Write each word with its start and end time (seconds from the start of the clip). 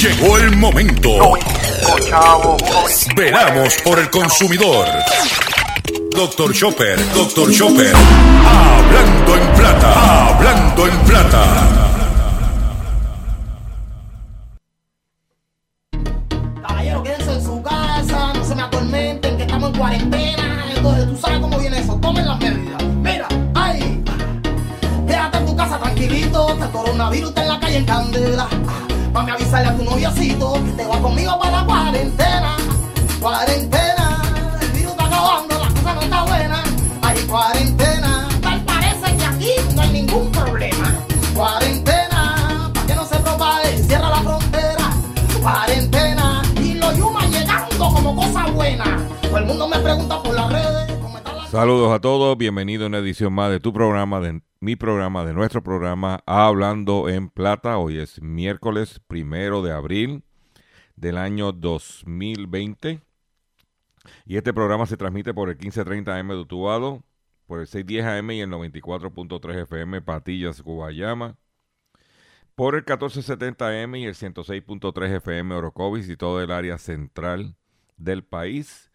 Llegó 0.00 0.38
el 0.38 0.56
momento. 0.56 1.34
Veramos 3.14 3.74
por 3.84 3.98
el 3.98 4.08
consumidor. 4.08 4.86
Doctor 6.16 6.54
Chopper, 6.54 6.98
Doctor 7.12 7.52
Chopper. 7.52 7.92
Hablando 7.94 9.36
en 9.36 9.52
plata, 9.52 10.28
hablando 10.28 10.86
en 10.86 10.98
plata. 11.00 11.68
Caballero, 16.66 17.02
quédense 17.02 17.32
en 17.34 17.44
su 17.44 17.62
casa, 17.62 18.32
no 18.32 18.42
se 18.42 18.54
me 18.54 18.62
atormenten, 18.62 19.36
que 19.36 19.42
estamos 19.42 19.70
en 19.70 19.78
cuarentena. 19.78 20.64
Entonces, 20.74 21.08
tú 21.08 21.16
sabes 21.18 21.40
cómo 21.40 21.58
viene 21.58 21.78
eso, 21.78 21.94
tomen 21.96 22.26
las 22.26 22.38
medidas. 22.38 22.82
Mira, 23.02 23.28
ay, 23.54 24.02
quédate 25.06 25.36
en 25.36 25.44
tu 25.44 25.54
casa 25.54 25.78
tranquilito, 25.78 26.56
el 26.58 26.70
coronavirus 26.70 27.28
está 27.28 27.42
en 27.42 27.48
la 27.48 27.60
calle 27.60 27.76
en 27.76 27.84
candela. 27.84 28.48
Mami, 29.12 29.32
avisarle 29.32 29.68
a 29.68 29.76
tu 29.76 29.82
noviocito 29.82 30.52
que 30.64 30.70
te 30.72 30.86
va 30.86 31.00
conmigo 31.00 31.36
para 31.38 31.60
la 31.60 31.64
cuarentena. 31.64 32.56
Cuarentena, 33.20 34.22
el 34.60 34.68
virus 34.70 34.92
está 34.92 35.06
acabando, 35.06 35.58
la 35.58 35.68
cosa 35.68 35.94
no 35.94 36.00
está 36.00 36.22
buena. 36.22 36.62
Ay, 37.02 37.18
cuarentena, 37.28 38.28
tal 38.40 38.60
parece 38.60 39.16
que 39.16 39.24
aquí 39.24 39.50
no 39.74 39.82
hay 39.82 39.90
ningún 39.90 40.30
problema. 40.30 40.94
Cuarentena, 41.34 42.70
para 42.72 42.86
que 42.86 42.94
no 42.94 43.04
se 43.04 43.16
propague, 43.16 43.78
cierra 43.78 44.10
la 44.10 44.22
frontera. 44.22 44.90
Cuarentena, 45.42 46.42
y 46.62 46.74
los 46.74 46.96
yumas 46.96 47.28
llegando 47.30 47.92
como 47.92 48.14
cosa 48.14 48.46
buena. 48.46 48.84
Todo 49.22 49.38
el 49.38 49.44
mundo 49.44 49.66
me 49.66 49.78
pregunta 49.80 50.19
Saludos 51.50 51.90
a 51.90 52.00
todos, 52.00 52.38
bienvenido 52.38 52.84
a 52.84 52.86
una 52.86 52.98
edición 52.98 53.32
más 53.32 53.50
de 53.50 53.58
tu 53.58 53.72
programa, 53.72 54.20
de 54.20 54.40
mi 54.60 54.76
programa, 54.76 55.24
de 55.24 55.34
nuestro 55.34 55.64
programa 55.64 56.22
Hablando 56.24 57.08
en 57.08 57.28
Plata. 57.28 57.76
Hoy 57.76 57.98
es 57.98 58.22
miércoles 58.22 59.00
primero 59.08 59.60
de 59.60 59.72
abril 59.72 60.22
del 60.94 61.18
año 61.18 61.50
2020 61.50 63.00
y 64.26 64.36
este 64.36 64.54
programa 64.54 64.86
se 64.86 64.96
transmite 64.96 65.34
por 65.34 65.48
el 65.48 65.56
1530 65.56 66.18
AM 66.20 66.28
de 66.28 66.36
Utuado, 66.36 67.02
por 67.48 67.58
el 67.58 67.66
610 67.66 68.04
AM 68.04 68.30
y 68.30 68.40
el 68.42 68.50
94.3 68.50 69.62
FM 69.62 70.02
Patillas, 70.02 70.62
Guayama, 70.62 71.36
por 72.54 72.76
el 72.76 72.82
1470 72.82 73.82
AM 73.82 73.96
y 73.96 74.04
el 74.04 74.14
106.3 74.14 75.16
FM 75.16 75.52
Orocovis 75.56 76.08
y 76.08 76.16
todo 76.16 76.40
el 76.40 76.52
área 76.52 76.78
central 76.78 77.56
del 77.96 78.22
país 78.22 78.89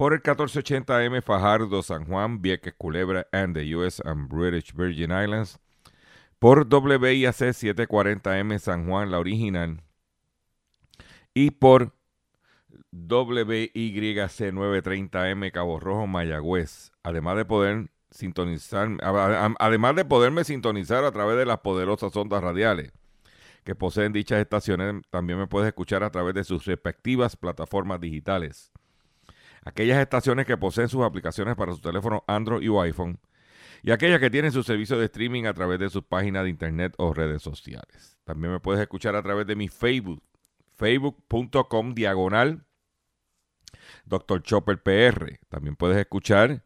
por 0.00 0.14
el 0.14 0.22
1480M 0.22 1.20
Fajardo, 1.20 1.82
San 1.82 2.06
Juan, 2.06 2.40
Vieques, 2.40 2.72
Culebra, 2.72 3.26
and 3.32 3.54
the 3.54 3.76
US 3.76 4.00
and 4.02 4.30
British 4.30 4.72
Virgin 4.72 5.10
Islands, 5.10 5.58
por 6.38 6.66
WIAC 6.66 7.34
740M 7.34 8.58
San 8.58 8.86
Juan, 8.86 9.10
la 9.10 9.18
original, 9.18 9.82
y 11.34 11.50
por 11.50 11.92
WYC 12.92 14.54
930M 14.54 15.52
Cabo 15.52 15.78
Rojo, 15.78 16.06
Mayagüez, 16.06 16.92
además 17.02 17.36
de 17.36 17.44
poder 17.44 17.90
sintonizar, 18.10 18.88
además 19.58 19.96
de 19.96 20.06
poderme 20.06 20.44
sintonizar 20.44 21.04
a 21.04 21.12
través 21.12 21.36
de 21.36 21.44
las 21.44 21.58
poderosas 21.58 22.16
ondas 22.16 22.42
radiales 22.42 22.90
que 23.64 23.74
poseen 23.74 24.14
dichas 24.14 24.40
estaciones, 24.40 25.02
también 25.10 25.38
me 25.38 25.46
puedes 25.46 25.68
escuchar 25.68 26.04
a 26.04 26.10
través 26.10 26.32
de 26.32 26.44
sus 26.44 26.64
respectivas 26.64 27.36
plataformas 27.36 28.00
digitales 28.00 28.72
aquellas 29.64 29.98
estaciones 29.98 30.46
que 30.46 30.56
poseen 30.56 30.88
sus 30.88 31.02
aplicaciones 31.02 31.54
para 31.56 31.72
su 31.72 31.80
teléfono 31.80 32.24
Android 32.26 32.62
y 32.62 32.78
iPhone, 32.78 33.18
y 33.82 33.90
aquellas 33.90 34.20
que 34.20 34.30
tienen 34.30 34.52
su 34.52 34.62
servicio 34.62 34.98
de 34.98 35.06
streaming 35.06 35.44
a 35.44 35.54
través 35.54 35.78
de 35.78 35.88
sus 35.88 36.04
páginas 36.04 36.44
de 36.44 36.50
internet 36.50 36.94
o 36.98 37.14
redes 37.14 37.42
sociales. 37.42 38.18
También 38.24 38.52
me 38.52 38.60
puedes 38.60 38.80
escuchar 38.80 39.16
a 39.16 39.22
través 39.22 39.46
de 39.46 39.56
mi 39.56 39.68
Facebook, 39.68 40.22
facebook.com 40.76 41.94
diagonal 41.94 42.66
Dr. 44.04 44.42
Chopper 44.42 44.82
PR. 44.82 45.38
También 45.48 45.76
puedes 45.76 45.96
escuchar 45.96 46.62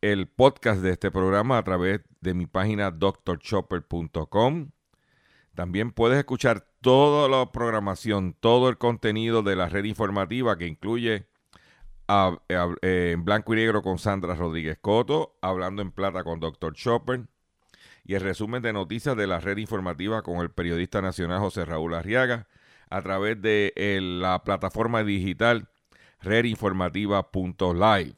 el 0.00 0.28
podcast 0.28 0.82
de 0.82 0.90
este 0.90 1.10
programa 1.10 1.58
a 1.58 1.64
través 1.64 2.00
de 2.20 2.34
mi 2.34 2.46
página 2.46 2.90
drchopper.com. 2.90 4.70
También 5.54 5.92
puedes 5.92 6.18
escuchar 6.18 6.66
toda 6.80 7.28
la 7.28 7.52
programación, 7.52 8.34
todo 8.38 8.68
el 8.68 8.78
contenido 8.78 9.42
de 9.42 9.56
la 9.56 9.68
red 9.68 9.84
informativa 9.84 10.56
que 10.56 10.66
incluye 10.66 11.28
a- 12.08 12.36
eh, 12.48 13.10
en 13.12 13.24
blanco 13.24 13.52
y 13.54 13.56
negro 13.56 13.82
con 13.82 13.98
Sandra 13.98 14.34
Rodríguez 14.34 14.78
Coto, 14.80 15.36
hablando 15.40 15.82
en 15.82 15.90
plata 15.92 16.24
con 16.24 16.40
Dr. 16.40 16.74
Chopper 16.74 17.22
y 18.04 18.14
el 18.14 18.20
resumen 18.20 18.62
de 18.62 18.72
noticias 18.72 19.16
de 19.16 19.26
la 19.26 19.40
red 19.40 19.56
informativa 19.58 20.22
con 20.22 20.38
el 20.40 20.50
periodista 20.50 21.00
nacional 21.00 21.38
José 21.40 21.64
Raúl 21.64 21.94
Arriaga 21.94 22.48
a 22.90 23.00
través 23.02 23.40
de 23.40 23.72
eh, 23.76 24.00
la 24.02 24.42
plataforma 24.44 25.02
digital 25.04 25.68
redinformativa.live. 26.20 28.14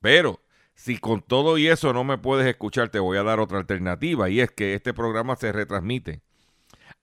Pero 0.00 0.40
si 0.74 0.98
con 0.98 1.22
todo 1.22 1.56
y 1.58 1.68
eso 1.68 1.92
no 1.92 2.04
me 2.04 2.18
puedes 2.18 2.46
escuchar, 2.46 2.88
te 2.90 2.98
voy 2.98 3.16
a 3.18 3.22
dar 3.22 3.40
otra 3.40 3.58
alternativa 3.58 4.28
y 4.28 4.40
es 4.40 4.50
que 4.50 4.74
este 4.74 4.92
programa 4.92 5.36
se 5.36 5.52
retransmite 5.52 6.20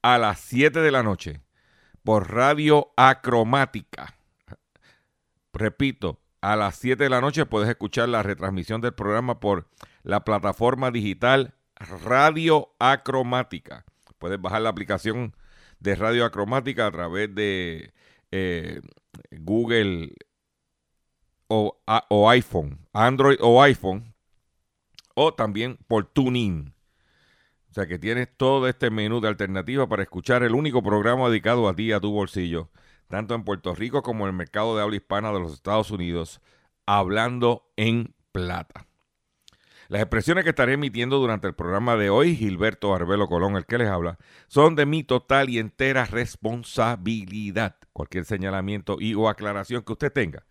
a 0.02 0.18
las 0.18 0.40
7 0.42 0.82
de 0.82 0.92
la 0.92 1.04
noche 1.04 1.42
por 2.04 2.32
Radio 2.32 2.90
Acromática. 2.98 4.16
Repito, 5.54 6.20
a 6.42 6.56
las 6.56 6.76
7 6.78 7.04
de 7.04 7.10
la 7.10 7.22
noche 7.22 7.46
puedes 7.46 7.70
escuchar 7.70 8.10
la 8.10 8.24
retransmisión 8.24 8.82
del 8.82 8.94
programa 8.94 9.40
por 9.40 9.68
la 10.04 10.24
plataforma 10.24 10.92
digital 10.92 11.54
Radio 11.76 12.74
Acromática. 12.80 13.86
Puedes 14.18 14.42
bajar 14.42 14.62
la 14.62 14.70
aplicación 14.70 15.36
de 15.80 15.96
Radio 15.96 16.26
Acromática 16.26 16.88
a 16.88 16.92
través 16.92 17.34
de 17.34 17.94
eh, 18.32 18.82
Google 19.32 20.14
o, 21.48 21.78
o 22.10 22.30
iPhone, 22.30 22.88
Android 22.94 23.38
o 23.42 23.62
iPhone, 23.62 24.14
o 25.16 25.34
también 25.34 25.78
por 25.88 26.06
TuneIn. 26.06 26.74
O 27.70 27.74
sea 27.74 27.88
que 27.88 28.00
tienes 28.00 28.30
todo 28.36 28.68
este 28.68 28.90
menú 28.90 29.22
de 29.22 29.28
alternativa 29.28 29.88
para 29.88 30.04
escuchar 30.04 30.44
el 30.44 30.54
único 30.54 30.82
programa 30.82 31.30
dedicado 31.30 31.68
a 31.68 31.76
ti 31.76 31.92
a 31.92 32.00
tu 32.00 32.12
bolsillo 32.12 32.70
tanto 33.12 33.36
en 33.36 33.44
Puerto 33.44 33.76
Rico 33.76 34.02
como 34.02 34.24
en 34.24 34.32
el 34.32 34.36
mercado 34.36 34.76
de 34.76 34.82
habla 34.82 34.96
hispana 34.96 35.32
de 35.32 35.40
los 35.40 35.54
Estados 35.54 35.92
Unidos, 35.92 36.42
hablando 36.88 37.72
en 37.78 38.16
plata. 38.32 38.88
Las 39.88 40.02
expresiones 40.02 40.46
que 40.46 40.52
estaré 40.52 40.74
emitiendo 40.74 41.20
durante 41.20 41.48
el 41.48 41.54
programa 41.54 41.98
de 41.98 42.10
hoy, 42.10 42.36
Gilberto 42.36 42.96
Arbelo 42.96 43.28
Colón, 43.28 43.58
el 43.58 43.66
que 43.66 43.78
les 43.78 43.90
habla, 43.90 44.18
son 44.48 44.76
de 44.76 44.86
mi 44.86 45.04
total 45.04 45.50
y 45.50 45.60
entera 45.60 46.06
responsabilidad. 46.06 47.76
Cualquier 47.94 48.26
señalamiento 48.26 48.98
y 49.00 49.14
o 49.14 49.28
aclaración 49.28 49.84
que 49.84 49.92
usted 49.92 50.12
tenga 50.12 50.46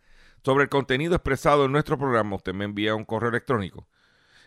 sobre 0.44 0.65
el 0.65 0.71
contenido 0.71 1.15
expresado 1.15 1.66
en 1.66 1.72
nuestro 1.72 1.98
programa, 1.98 2.37
usted 2.37 2.54
me 2.54 2.65
envía 2.65 2.94
un 2.94 3.04
correo 3.04 3.31
electrónico 3.31 3.87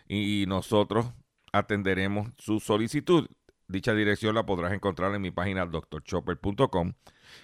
y 0.08 0.44
nosotros 0.48 1.12
atenderemos 1.52 2.30
su 2.38 2.60
solicitud. 2.60 3.28
Dicha 3.68 3.94
dirección 3.94 4.34
la 4.34 4.44
podrás 4.44 4.72
encontrar 4.72 5.14
en 5.14 5.22
mi 5.22 5.30
página 5.30 5.66
drchopper.com 5.66 6.92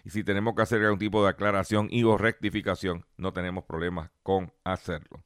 y 0.05 0.11
si 0.11 0.25
tenemos 0.25 0.55
que 0.55 0.62
hacer 0.62 0.83
algún 0.83 0.99
tipo 0.99 1.23
de 1.23 1.31
aclaración 1.31 1.89
y 1.91 2.05
o 2.05 2.17
rectificación, 2.17 3.06
no 3.17 3.33
tenemos 3.33 3.65
problemas 3.65 4.11
con 4.23 4.53
hacerlo. 4.65 5.23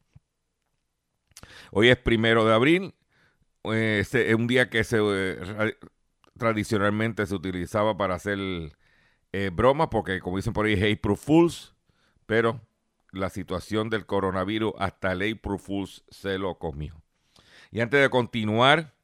Hoy 1.71 1.89
es 1.89 1.97
primero 1.97 2.45
de 2.45 2.55
abril, 2.55 2.95
eh, 3.65 4.05
es 4.05 4.35
un 4.35 4.47
día 4.47 4.71
que 4.71 4.85
se 4.85 4.99
eh, 5.01 5.37
ra- 5.37 5.89
tradicionalmente 6.39 7.27
se 7.27 7.35
utilizaba 7.35 7.97
para 7.97 8.15
hacer 8.15 8.39
eh, 9.33 9.51
bromas, 9.53 9.89
porque 9.91 10.21
como 10.21 10.37
dicen 10.37 10.53
por 10.53 10.67
ahí, 10.67 10.75
es 10.75 10.99
April 10.99 11.17
Fools, 11.17 11.75
pero 12.27 12.61
la 13.13 13.31
situación 13.31 13.91
del 13.91 14.07
coronavirus 14.07 14.73
hasta 14.79 15.13
el 15.13 15.19
April 15.19 15.59
Fools 15.59 16.05
se 16.09 16.39
lo 16.39 16.59
comió. 16.59 17.03
Y 17.71 17.81
antes 17.81 18.01
de 18.01 18.11
continuar 18.11 18.95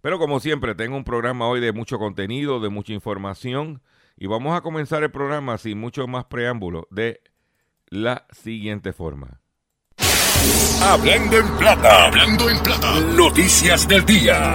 Pero 0.00 0.18
como 0.18 0.40
siempre, 0.40 0.74
tengo 0.74 0.96
un 0.96 1.04
programa 1.04 1.46
hoy 1.46 1.60
de 1.60 1.72
mucho 1.72 1.98
contenido, 1.98 2.60
de 2.60 2.68
mucha 2.68 2.92
información. 2.92 3.82
Y 4.16 4.26
vamos 4.26 4.56
a 4.56 4.62
comenzar 4.62 5.02
el 5.02 5.10
programa 5.10 5.58
sin 5.58 5.78
mucho 5.78 6.06
más 6.06 6.24
preámbulo 6.24 6.88
de 6.90 7.20
la 7.88 8.26
siguiente 8.30 8.92
forma. 8.92 9.40
Hablando 10.82 11.36
en 11.36 11.58
plata, 11.58 12.06
hablando 12.06 12.48
en 12.48 12.62
plata, 12.62 13.00
noticias 13.00 13.86
del 13.86 14.04
día. 14.06 14.54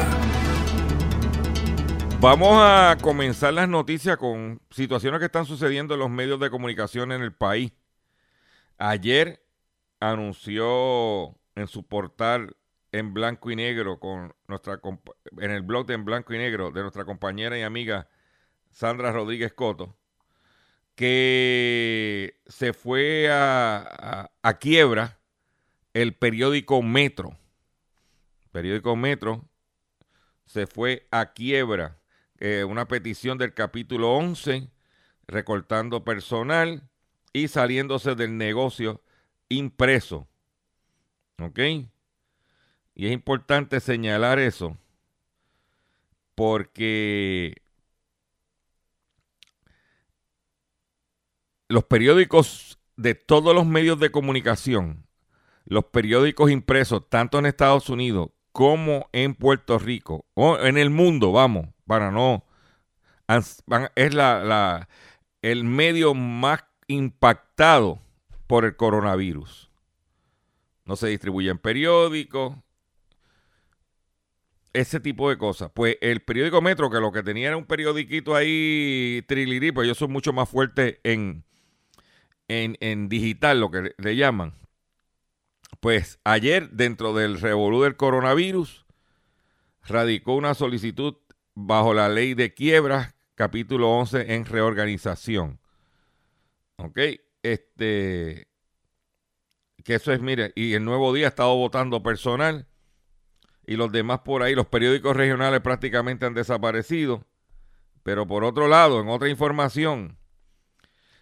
Vamos 2.24 2.58
a 2.58 2.98
comenzar 3.02 3.54
las 3.54 3.68
noticias 3.68 4.16
con 4.16 4.62
situaciones 4.70 5.20
que 5.20 5.26
están 5.26 5.46
sucediendo 5.46 5.96
en 5.96 6.00
los 6.00 6.10
medios 6.10 6.40
de 6.40 6.50
comunicación 6.50 7.12
en 7.12 7.22
el 7.22 7.34
país. 7.34 7.74
Ayer 8.78 9.46
anunció 10.00 11.38
en 11.56 11.68
su 11.68 11.86
portal 11.86 12.56
en 12.94 13.14
blanco 13.14 13.52
y 13.52 13.58
negro 13.58 14.00
con 14.00 14.34
nuestra 14.48 14.80
en 15.40 15.52
el 15.52 15.64
blog 15.64 15.86
de 15.86 15.96
en 15.96 16.06
blanco 16.06 16.34
y 16.34 16.38
negro 16.38 16.72
de 16.72 16.82
nuestra 16.82 17.04
compañera 17.04 17.60
y 17.60 17.62
amiga 17.62 18.08
Sandra 18.72 19.12
Rodríguez 19.12 19.52
Coto, 19.52 19.94
que 20.96 22.40
se 22.46 22.72
fue 22.72 23.28
a, 23.30 24.32
quiebra 24.62 25.20
el 25.94 26.16
periódico 26.16 26.82
Metro. 26.82 27.36
Periódico 28.54 28.96
Metro 28.96 29.44
se 30.46 30.68
fue 30.68 31.06
a 31.12 31.34
quiebra. 31.34 32.00
Eh, 32.46 32.66
una 32.66 32.90
petición 32.90 33.38
del 33.38 33.54
capítulo 33.54 34.18
11, 34.18 34.68
recortando 35.28 36.04
personal 36.04 36.84
y 37.32 37.48
saliéndose 37.48 38.16
del 38.16 38.38
negocio 38.38 39.02
impreso. 39.48 40.28
¿Ok? 41.40 41.58
Y 42.96 43.06
es 43.06 43.14
importante 43.14 43.80
señalar 43.80 44.40
eso 44.40 44.78
porque 46.36 47.62
los 51.70 51.86
periódicos 51.86 52.78
de 52.98 53.16
todos 53.16 53.56
los 53.56 53.66
medios 53.66 54.02
de 54.02 54.12
comunicación, 54.12 55.08
los 55.64 55.86
periódicos 55.86 56.52
impresos, 56.52 57.10
tanto 57.10 57.40
en 57.40 57.46
Estados 57.46 57.90
Unidos 57.90 58.32
como 58.52 59.08
en 59.14 59.34
Puerto 59.34 59.80
Rico, 59.80 60.26
o 60.34 60.58
en 60.58 60.78
el 60.78 60.90
mundo, 60.90 61.32
vamos, 61.32 61.73
para 61.86 62.12
no... 62.12 62.46
Es 63.96 64.14
la, 64.14 64.88
el 65.42 65.64
medio 65.64 66.14
más 66.14 66.64
impactado 66.88 68.02
por 68.48 68.66
el 68.66 68.76
coronavirus. 68.76 69.72
No 70.86 70.96
se 70.96 71.08
distribuyen 71.08 71.58
periódicos, 71.58 72.56
ese 74.74 75.00
tipo 75.00 75.30
de 75.30 75.38
cosas. 75.38 75.72
Pues 75.74 75.98
el 76.02 76.22
periódico 76.22 76.62
Metro, 76.62 76.90
que 76.90 77.00
lo 77.00 77.12
que 77.12 77.24
tenía 77.24 77.48
era 77.48 77.58
un 77.58 77.66
periodiquito 77.66 78.36
ahí 78.36 79.24
trilirí, 79.28 79.72
pues 79.72 79.86
ellos 79.86 79.98
son 79.98 80.12
mucho 80.12 80.34
más 80.34 80.50
fuertes 80.50 81.00
en, 81.04 81.46
en, 82.48 83.10
digital, 83.10 83.60
lo 83.60 83.72
que 83.72 83.94
le, 83.98 84.16
llaman. 84.16 84.54
Pues 85.80 86.20
ayer, 86.24 86.70
dentro 86.72 87.14
del 87.14 87.40
revolú 87.40 87.84
del 87.84 87.96
coronavirus, 87.96 88.86
radicó 89.86 90.36
una 90.36 90.54
solicitud 90.54 91.16
bajo 91.56 91.94
la 91.94 92.10
ley 92.10 92.34
de 92.34 92.54
quiebras, 92.54 93.16
capítulo 93.36 93.90
11, 93.92 94.36
en 94.36 94.46
reorganización. 94.46 95.60
¿Ok? 96.78 97.00
Este. 97.42 98.48
Que 99.84 99.96
eso 99.96 100.14
es, 100.14 100.22
mire, 100.22 100.54
y 100.56 100.74
el 100.74 100.86
nuevo 100.86 101.14
día 101.14 101.28
ha 101.28 101.30
estado 101.30 101.56
votando 101.56 102.02
personal 102.02 102.68
y 103.66 103.76
los 103.76 103.92
demás 103.92 104.20
por 104.20 104.44
ahí, 104.44 104.56
los 104.56 104.68
periódicos 104.68 105.16
regionales 105.16 105.62
prácticamente 105.62 106.26
han 106.26 106.34
desaparecido. 106.34 107.26
Pero 108.04 108.28
por 108.28 108.44
otro 108.44 108.68
lado, 108.68 109.00
en 109.00 109.08
otra 109.08 109.30
información, 109.30 110.18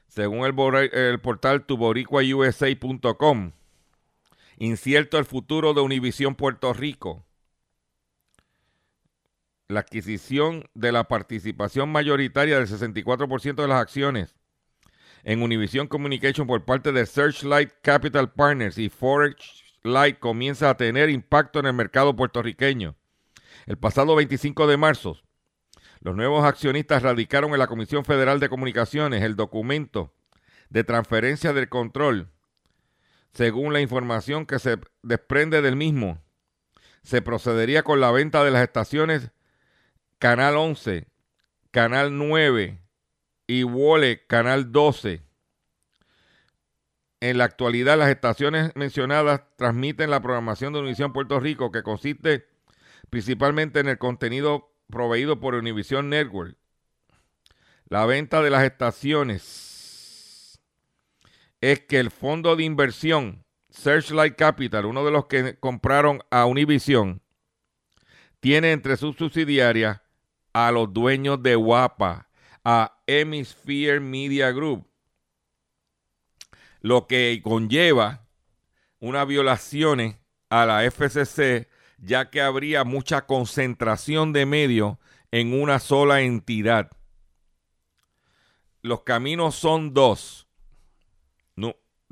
según 0.08 0.46
el, 0.46 1.20
portal 1.22 1.66
tuboricuausa.com, 1.66 3.52
incierto 4.58 5.20
el 5.20 5.26
futuro 5.26 5.74
de 5.74 5.82
Univisión 5.82 6.36
Puerto 6.36 6.74
Rico. 6.74 7.26
La 9.72 9.80
adquisición 9.80 10.66
de 10.74 10.92
la 10.92 11.08
participación 11.08 11.90
mayoritaria 11.90 12.60
del 12.60 12.68
64% 12.68 13.56
de 13.56 13.68
las 13.70 13.82
acciones 13.82 14.36
en 15.24 15.42
Univision 15.42 15.88
Communication 15.88 16.46
por 16.46 16.66
parte 16.66 16.92
de 16.92 17.06
Searchlight 17.06 17.72
Capital 17.82 18.34
Partners 18.34 18.78
y 18.78 18.90
Forex 18.90 19.64
Light 19.84 20.20
comienza 20.20 20.70
a 20.70 20.76
tener 20.76 21.10
impacto 21.10 21.60
en 21.60 21.68
el 21.68 21.74
mercado 21.74 22.14
puertorriqueño. 22.14 22.98
El 23.66 23.78
pasado 23.78 24.14
25 24.18 24.68
de 24.68 24.76
marzo, 24.76 25.22
los 26.02 26.18
nuevos 26.18 26.44
accionistas 26.44 27.02
radicaron 27.02 27.54
en 27.54 27.60
la 27.60 27.68
Comisión 27.68 28.04
Federal 28.04 28.42
de 28.42 28.50
Comunicaciones 28.50 29.24
el 29.24 29.38
documento 29.38 30.14
de 30.70 30.84
transferencia 30.84 31.54
del 31.54 31.70
control. 31.70 32.28
Según 33.32 33.72
la 33.72 33.80
información 33.80 34.46
que 34.46 34.60
se 34.60 34.80
desprende 35.02 35.62
del 35.62 35.78
mismo, 35.78 36.22
se 37.04 37.22
procedería 37.22 37.84
con 37.84 38.02
la 38.02 38.12
venta 38.12 38.44
de 38.44 38.52
las 38.52 38.64
estaciones 38.64 39.32
Canal 40.22 40.56
11, 40.56 41.08
Canal 41.72 42.16
9 42.16 42.80
y 43.48 43.64
Wole 43.64 44.28
Canal 44.28 44.72
12. 44.72 45.24
En 47.22 47.40
la 47.40 47.46
actualidad, 47.46 47.98
las 47.98 48.12
estaciones 48.12 48.72
mencionadas 48.76 49.42
transmiten 49.56 50.12
la 50.12 50.22
programación 50.22 50.74
de 50.74 50.80
Univisión 50.82 51.12
Puerto 51.12 51.40
Rico, 51.40 51.72
que 51.72 51.82
consiste 51.82 52.46
principalmente 53.10 53.80
en 53.80 53.88
el 53.88 53.98
contenido 53.98 54.72
proveído 54.92 55.40
por 55.40 55.56
Univision 55.56 56.10
Network. 56.10 56.56
La 57.90 58.06
venta 58.06 58.44
de 58.44 58.52
las 58.52 58.64
estaciones 58.64 60.62
es 61.62 61.80
que 61.80 62.00
el 62.00 62.12
fondo 62.12 62.56
de 62.56 62.64
inversión 62.64 63.44
Searchlight 63.72 64.36
Capital, 64.36 64.86
uno 64.86 65.04
de 65.04 65.10
los 65.10 65.26
que 65.26 65.58
compraron 65.60 66.22
a 66.30 66.46
Univision, 66.46 67.24
tiene 68.40 68.72
entre 68.72 68.98
sus 68.98 69.16
subsidiarias 69.16 70.01
a 70.54 70.72
los 70.72 70.94
dueños 70.94 71.42
de 71.42 71.56
WAPA, 71.56 72.28
a 72.64 73.02
Hemisphere 73.08 74.00
Media 74.00 74.52
Group, 74.52 74.88
lo 76.82 77.08
que 77.08 77.42
conlleva 77.44 78.28
unas 79.00 79.28
violaciones 79.28 80.18
a 80.50 80.66
la 80.66 80.84
FCC 80.84 81.68
ya 82.02 82.30
que 82.30 82.42
habría 82.42 82.84
mucha 82.84 83.26
concentración 83.26 84.34
de 84.34 84.46
medios 84.46 84.98
en 85.32 85.54
una 85.60 85.80
sola 85.80 86.22
entidad. 86.22 86.92
Los 88.82 89.04
caminos 89.04 89.56
son 89.56 89.94
dos. 89.94 90.48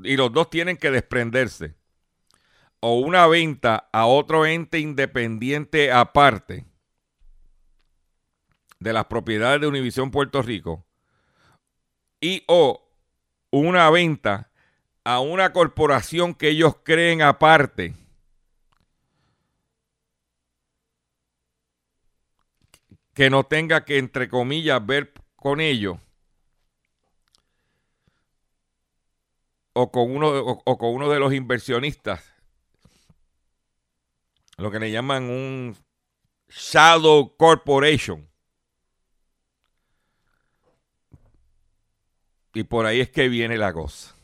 y 0.02 0.16
los 0.16 0.32
dos 0.32 0.48
tienen 0.48 0.78
que 0.78 0.90
desprenderse, 0.90 1.74
o 2.80 3.00
una 3.00 3.26
venta 3.26 3.90
a 3.92 4.06
otro 4.06 4.46
ente 4.46 4.78
independiente 4.78 5.92
aparte 5.92 6.69
de 8.80 8.92
las 8.92 9.04
propiedades 9.04 9.60
de 9.60 9.66
Univisión 9.66 10.10
Puerto 10.10 10.42
Rico, 10.42 10.84
y 12.20 12.44
o 12.48 12.82
una 13.50 13.88
venta 13.90 14.50
a 15.04 15.20
una 15.20 15.52
corporación 15.52 16.34
que 16.34 16.48
ellos 16.48 16.76
creen 16.82 17.22
aparte, 17.22 17.94
que 23.14 23.28
no 23.28 23.44
tenga 23.44 23.84
que, 23.84 23.98
entre 23.98 24.28
comillas, 24.28 24.84
ver 24.84 25.12
con 25.36 25.60
ellos 25.60 25.98
o 29.72 29.90
con 29.90 30.10
uno, 30.10 30.28
o, 30.28 30.78
con 30.78 30.94
uno 30.94 31.10
de 31.10 31.18
los 31.18 31.32
inversionistas, 31.32 32.24
lo 34.56 34.70
que 34.70 34.78
le 34.78 34.90
llaman 34.90 35.24
un 35.24 35.76
Shadow 36.48 37.36
Corporation. 37.36 38.29
Y 42.54 42.64
por 42.64 42.86
ahí 42.86 43.00
es 43.00 43.10
que 43.10 43.28
viene 43.28 43.56
la 43.56 43.72
cosa. 43.72 44.14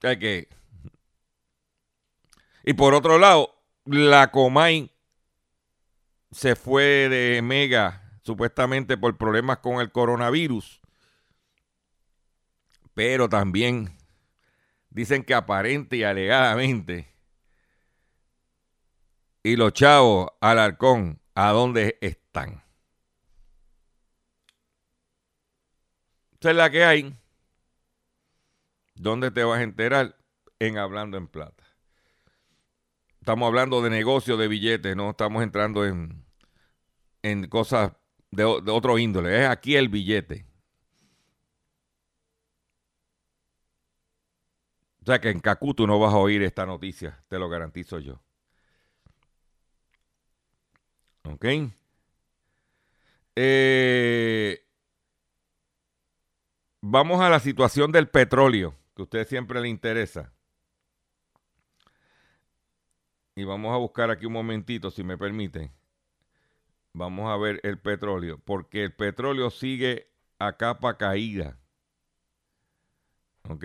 que, 0.00 0.48
y 2.64 2.72
por 2.74 2.94
otro 2.94 3.18
lado, 3.18 3.54
la 3.84 4.30
Comay 4.30 4.90
se 6.30 6.56
fue 6.56 7.08
de 7.08 7.42
Mega 7.42 8.18
supuestamente 8.22 8.96
por 8.96 9.16
problemas 9.16 9.58
con 9.58 9.80
el 9.80 9.90
coronavirus. 9.90 10.80
Pero 12.94 13.28
también 13.28 13.96
dicen 14.90 15.24
que 15.24 15.34
aparente 15.34 15.96
y 15.96 16.04
alegadamente. 16.04 17.08
Y 19.42 19.56
los 19.56 19.72
chavos 19.72 20.28
Alarcón, 20.40 21.20
¿a 21.34 21.50
dónde 21.50 21.98
están? 22.00 22.62
Esa 26.40 26.50
es 26.50 26.56
la 26.56 26.70
que 26.70 26.84
hay. 26.84 27.14
¿Dónde 28.94 29.30
te 29.30 29.44
vas 29.44 29.60
a 29.60 29.62
enterar? 29.62 30.16
En 30.58 30.78
Hablando 30.78 31.16
en 31.16 31.26
Plata. 31.28 31.64
Estamos 33.20 33.46
hablando 33.46 33.82
de 33.82 33.90
negocio, 33.90 34.36
de 34.36 34.48
billetes, 34.48 34.96
no 34.96 35.10
estamos 35.10 35.42
entrando 35.42 35.84
en, 35.86 36.24
en 37.22 37.48
cosas 37.48 37.92
de, 38.30 38.42
de 38.42 38.70
otro 38.70 38.98
índole. 38.98 39.42
Es 39.42 39.48
aquí 39.48 39.76
el 39.76 39.88
billete. 39.88 40.46
O 45.02 45.04
sea 45.06 45.20
que 45.20 45.28
en 45.30 45.40
Cacuto 45.40 45.86
no 45.86 45.98
vas 45.98 46.14
a 46.14 46.18
oír 46.18 46.42
esta 46.42 46.64
noticia, 46.64 47.22
te 47.28 47.38
lo 47.38 47.48
garantizo 47.50 47.98
yo. 47.98 48.22
¿Ok? 51.24 51.44
Eh, 53.36 54.69
vamos 56.80 57.20
a 57.20 57.28
la 57.28 57.40
situación 57.40 57.92
del 57.92 58.08
petróleo, 58.08 58.74
que 58.94 59.02
a 59.02 59.04
usted 59.04 59.26
siempre 59.26 59.60
le 59.60 59.68
interesa. 59.68 60.32
Y 63.34 63.44
vamos 63.44 63.72
a 63.72 63.78
buscar 63.78 64.10
aquí 64.10 64.26
un 64.26 64.32
momentito, 64.34 64.90
si 64.90 65.02
me 65.02 65.16
permite. 65.16 65.72
Vamos 66.92 67.30
a 67.30 67.36
ver 67.36 67.60
el 67.62 67.78
petróleo, 67.78 68.38
porque 68.44 68.84
el 68.84 68.94
petróleo 68.94 69.50
sigue 69.50 70.10
a 70.38 70.56
capa 70.56 70.96
caída. 70.96 71.58
¿Ok? 73.48 73.64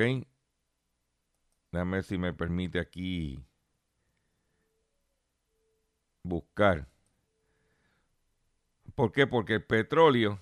Déjame 1.72 2.03
si 2.03 2.17
me 2.17 2.34
permite 2.34 2.79
aquí 2.79 3.43
buscar. 6.24 6.88
¿Por 8.95 9.12
qué? 9.12 9.27
Porque 9.27 9.55
el 9.55 9.63
petróleo, 9.63 10.41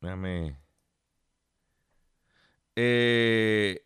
déjame, 0.00 0.58
eh, 2.80 3.82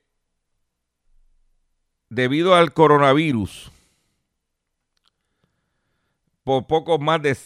debido 2.11 2.55
al 2.55 2.75
coronavirus, 2.75 3.71
por 6.45 6.67
poco 6.67 6.99
más 6.99 7.23
de, 7.23 7.37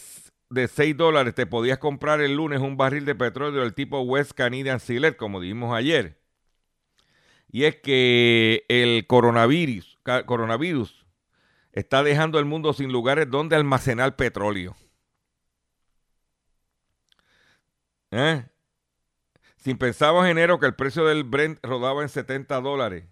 de 0.49 0.67
6 0.67 0.97
dólares 0.97 1.35
te 1.35 1.45
podías 1.45 1.77
comprar 1.77 2.19
el 2.19 2.35
lunes 2.35 2.59
un 2.59 2.75
barril 2.75 3.05
de 3.05 3.15
petróleo 3.15 3.61
del 3.61 3.73
tipo 3.73 4.01
West 4.01 4.31
Canadian 4.33 4.79
Select, 4.79 5.17
como 5.17 5.39
dijimos 5.39 5.73
ayer 5.73 6.17
y 7.51 7.63
es 7.63 7.77
que 7.77 8.65
el 8.67 9.07
coronavirus, 9.07 9.99
coronavirus 10.25 11.05
está 11.71 12.03
dejando 12.03 12.39
el 12.39 12.45
mundo 12.45 12.73
sin 12.73 12.91
lugares 12.91 13.29
donde 13.29 13.55
almacenar 13.55 14.15
petróleo. 14.15 14.75
¿Eh? 18.11 18.45
Si 19.67 19.75
pensamos 19.75 20.23
en 20.23 20.31
enero 20.31 20.61
que 20.61 20.65
el 20.65 20.75
precio 20.75 21.03
del 21.03 21.25
Brent 21.25 21.59
rodaba 21.61 22.01
en 22.01 22.07
70 22.07 22.61
dólares. 22.61 23.03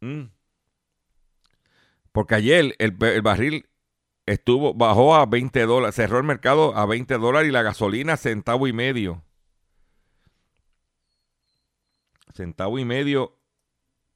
¿Mm? 0.00 0.24
Porque 2.12 2.34
ayer 2.34 2.74
el, 2.78 2.92
barril 3.22 3.70
estuvo, 4.26 4.74
bajó 4.74 5.16
a 5.16 5.24
20 5.24 5.64
dólares, 5.64 5.94
cerró 5.94 6.18
el 6.18 6.24
mercado 6.24 6.76
a 6.76 6.84
20 6.84 7.16
dólares 7.16 7.48
y 7.48 7.52
la 7.52 7.62
gasolina 7.62 8.18
centavo 8.18 8.66
y 8.66 8.74
medio. 8.74 9.24
centavo 12.34 12.78
y 12.78 12.84
medio. 12.84 13.38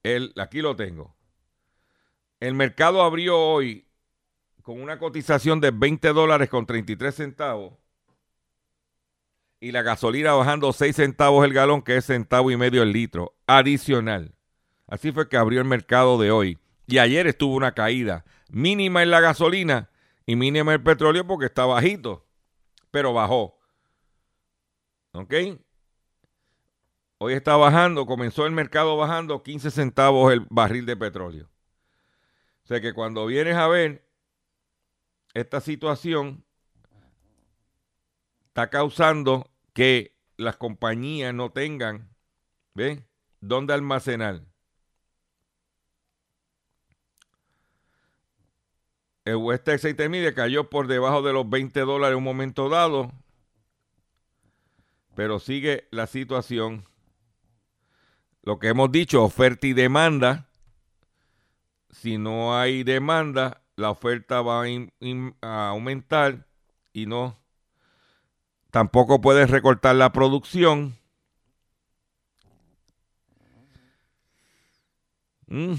El, 0.03 0.31
aquí 0.37 0.61
lo 0.61 0.75
tengo. 0.75 1.15
El 2.39 2.53
mercado 2.53 3.01
abrió 3.01 3.39
hoy 3.39 3.87
con 4.61 4.79
una 4.79 4.99
cotización 4.99 5.59
de 5.59 5.71
20 5.71 6.09
dólares 6.09 6.49
con 6.49 6.67
33 6.67 7.15
centavos 7.15 7.80
y 9.61 9.71
la 9.71 9.83
gasolina 9.83 10.33
bajando 10.33 10.73
6 10.73 10.95
centavos 10.95 11.45
el 11.45 11.53
galón, 11.53 11.83
que 11.83 11.95
es 11.95 12.07
centavo 12.07 12.49
y 12.49 12.57
medio 12.57 12.81
el 12.81 12.91
litro, 12.91 13.35
adicional. 13.45 14.33
Así 14.87 15.11
fue 15.11 15.29
que 15.29 15.37
abrió 15.37 15.61
el 15.61 15.67
mercado 15.67 16.17
de 16.17 16.31
hoy. 16.31 16.59
Y 16.87 16.97
ayer 16.97 17.27
estuvo 17.27 17.55
una 17.55 17.73
caída 17.73 18.25
mínima 18.49 19.03
en 19.03 19.11
la 19.11 19.21
gasolina 19.21 19.89
y 20.25 20.35
mínima 20.35 20.71
en 20.71 20.79
el 20.79 20.83
petróleo 20.83 21.25
porque 21.25 21.45
está 21.45 21.65
bajito, 21.65 22.25
pero 22.89 23.13
bajó. 23.13 23.59
¿Ok? 25.13 25.33
Hoy 27.19 27.33
está 27.33 27.55
bajando, 27.55 28.07
comenzó 28.07 28.47
el 28.47 28.53
mercado 28.53 28.97
bajando 28.97 29.43
15 29.43 29.69
centavos 29.69 30.33
el 30.33 30.47
barril 30.49 30.87
de 30.87 30.97
petróleo. 30.97 31.49
O 32.63 32.67
sea 32.67 32.81
que 32.81 32.93
cuando 32.93 33.27
vienes 33.27 33.55
a 33.55 33.67
ver 33.67 34.07
esta 35.35 35.61
situación, 35.61 36.43
está 38.47 38.71
causando 38.71 39.50
que 39.73 40.15
las 40.37 40.57
compañías 40.57 41.33
no 41.33 41.51
tengan, 41.51 42.09
¿ven? 42.73 43.07
¿Dónde 43.39 43.73
almacenar? 43.73 44.43
El 49.23 49.35
West 49.35 49.65
Texas 49.65 49.91
Intermediate 49.91 50.35
cayó 50.35 50.69
por 50.69 50.87
debajo 50.87 51.21
de 51.21 51.33
los 51.33 51.49
20 51.49 51.79
dólares 51.81 52.13
en 52.13 52.17
un 52.17 52.23
momento 52.23 52.69
dado, 52.69 53.11
pero 55.15 55.39
sigue 55.39 55.87
la 55.91 56.07
situación 56.07 56.85
lo 58.43 58.57
que 58.59 58.69
hemos 58.69 58.91
dicho, 58.91 59.23
oferta 59.23 59.67
y 59.67 59.73
demanda. 59.73 60.49
Si 61.91 62.17
no 62.17 62.57
hay 62.57 62.83
demanda, 62.83 63.63
la 63.75 63.91
oferta 63.91 64.41
va 64.41 64.63
a, 64.63 65.69
aumentar 65.69 66.47
y 66.93 67.05
no. 67.05 67.40
Tampoco 68.71 69.21
puedes 69.21 69.49
recortar 69.49 69.95
la 69.95 70.11
producción. 70.13 70.95
Mm. 75.47 75.75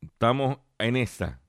Estamos 0.00 0.58
en 0.78 0.96
esa. 0.96 1.40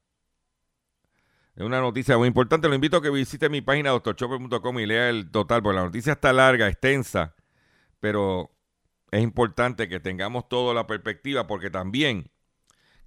Es 1.55 1.63
una 1.63 1.81
noticia 1.81 2.17
muy 2.17 2.27
importante. 2.27 2.67
Lo 2.67 2.75
invito 2.75 2.97
a 2.97 3.01
que 3.01 3.09
visite 3.11 3.49
mi 3.49 3.61
página 3.61 3.91
doctorchopper.com 3.91 4.79
y 4.79 4.85
lea 4.85 5.09
el 5.09 5.29
total, 5.31 5.61
porque 5.61 5.75
la 5.75 5.83
noticia 5.83 6.13
está 6.13 6.33
larga, 6.33 6.67
extensa, 6.67 7.35
pero 7.99 8.51
es 9.11 9.21
importante 9.21 9.87
que 9.87 9.99
tengamos 9.99 10.49
toda 10.49 10.73
la 10.73 10.87
perspectiva, 10.87 11.45
porque 11.45 11.69
también, 11.69 12.31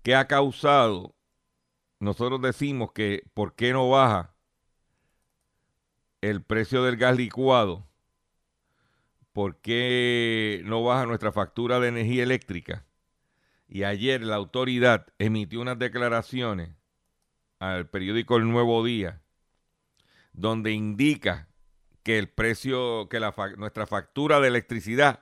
¿qué 0.03 0.15
ha 0.15 0.29
causado? 0.29 1.16
Nosotros 1.99 2.41
decimos 2.43 2.93
que, 2.93 3.25
¿por 3.35 3.55
qué 3.55 3.73
no 3.73 3.89
baja 3.89 4.35
el 6.21 6.43
precio 6.43 6.83
del 6.83 6.97
gas 6.97 7.17
licuado? 7.17 7.87
¿Por 9.33 9.57
qué 9.61 10.63
no 10.65 10.83
baja 10.83 11.07
nuestra 11.07 11.33
factura 11.33 11.81
de 11.81 11.89
energía 11.89 12.23
eléctrica? 12.23 12.85
Y 13.69 13.85
ayer 13.85 14.23
la 14.23 14.37
autoridad 14.37 15.07
emitió 15.19 15.61
unas 15.61 15.79
declaraciones 15.79 16.71
al 17.59 17.89
periódico 17.89 18.37
El 18.37 18.51
Nuevo 18.51 18.85
Día, 18.85 19.23
donde 20.33 20.73
indica 20.73 21.49
que 22.03 22.19
el 22.19 22.29
precio, 22.29 23.09
que 23.09 23.21
nuestra 23.57 23.87
factura 23.87 24.39
de 24.41 24.49
electricidad 24.49 25.21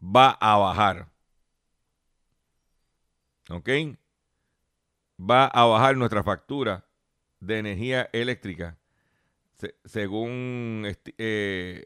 va 0.00 0.30
a 0.30 0.56
bajar. 0.58 1.08
¿Ok? 3.50 3.68
Va 5.20 5.46
a 5.46 5.64
bajar 5.66 5.96
nuestra 5.96 6.22
factura 6.22 6.86
de 7.40 7.58
energía 7.58 8.08
eléctrica 8.12 8.78
según 9.84 10.90
eh, 11.18 11.84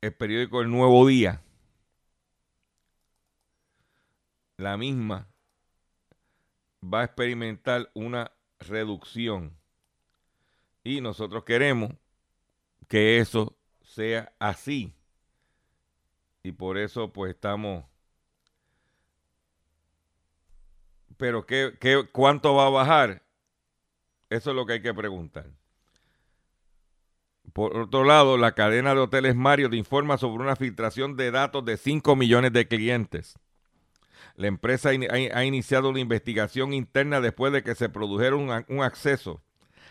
el 0.00 0.14
periódico 0.14 0.62
El 0.62 0.70
Nuevo 0.70 1.06
Día. 1.06 1.42
La 4.56 4.76
misma 4.78 5.28
va 6.82 7.00
a 7.00 7.04
experimentar 7.04 7.90
una 7.94 8.32
reducción. 8.58 9.56
Y 10.82 11.00
nosotros 11.00 11.44
queremos 11.44 11.92
que 12.88 13.18
eso 13.18 13.56
sea 13.82 14.32
así. 14.38 14.94
Y 16.42 16.52
por 16.52 16.78
eso 16.78 17.12
pues 17.12 17.34
estamos... 17.34 17.84
Pero 21.16 21.46
¿qué, 21.46 21.74
qué, 21.80 22.08
cuánto 22.12 22.54
va 22.54 22.66
a 22.66 22.70
bajar? 22.70 23.22
Eso 24.28 24.50
es 24.50 24.56
lo 24.56 24.66
que 24.66 24.74
hay 24.74 24.82
que 24.82 24.94
preguntar. 24.94 25.46
Por 27.52 27.76
otro 27.76 28.04
lado, 28.04 28.36
la 28.36 28.52
cadena 28.52 28.94
de 28.94 29.00
hoteles 29.00 29.34
Mario 29.34 29.70
te 29.70 29.76
informa 29.76 30.18
sobre 30.18 30.42
una 30.42 30.56
filtración 30.56 31.16
de 31.16 31.30
datos 31.30 31.64
de 31.64 31.76
5 31.76 32.14
millones 32.16 32.52
de 32.52 32.68
clientes. 32.68 33.38
La 34.34 34.48
empresa 34.48 34.90
ha 34.90 35.44
iniciado 35.44 35.88
una 35.88 36.00
investigación 36.00 36.74
interna 36.74 37.22
después 37.22 37.54
de 37.54 37.62
que 37.62 37.74
se 37.74 37.88
produjera 37.88 38.36
un, 38.36 38.82
acceso 38.82 39.42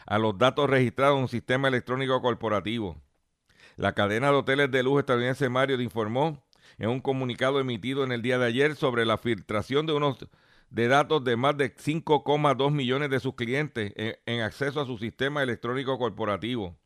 a 0.05 0.19
los 0.19 0.37
datos 0.37 0.69
registrados 0.69 1.17
en 1.17 1.23
un 1.23 1.29
sistema 1.29 1.67
electrónico 1.67 2.21
corporativo. 2.21 3.01
La 3.75 3.93
cadena 3.93 4.29
de 4.29 4.35
hoteles 4.35 4.69
de 4.69 4.83
lujo 4.83 4.99
estadounidense 4.99 5.49
Marriott 5.49 5.81
informó 5.81 6.45
en 6.77 6.89
un 6.89 7.01
comunicado 7.01 7.59
emitido 7.59 8.03
en 8.03 8.11
el 8.11 8.21
día 8.21 8.37
de 8.37 8.45
ayer 8.45 8.75
sobre 8.75 9.05
la 9.05 9.17
filtración 9.17 9.87
de 9.87 9.93
unos 9.93 10.27
de 10.69 10.87
datos 10.87 11.23
de 11.23 11.35
más 11.35 11.57
de 11.57 11.73
5,2 11.75 12.71
millones 12.71 13.09
de 13.09 13.19
sus 13.19 13.35
clientes 13.35 13.93
en, 13.95 14.41
acceso 14.41 14.81
a 14.81 14.85
su 14.85 14.97
sistema 14.97 15.43
electrónico 15.43 15.97
corporativo. 15.97 16.77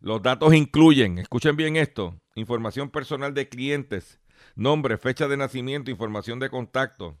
Los 0.00 0.22
datos 0.22 0.54
incluyen, 0.54 1.18
escuchen 1.18 1.56
bien 1.56 1.76
esto, 1.76 2.18
información 2.34 2.90
personal 2.90 3.34
de 3.34 3.48
clientes, 3.48 4.20
nombre, 4.54 4.96
fecha 4.96 5.28
de 5.28 5.36
nacimiento, 5.36 5.90
información 5.90 6.38
de 6.38 6.48
contacto, 6.48 7.18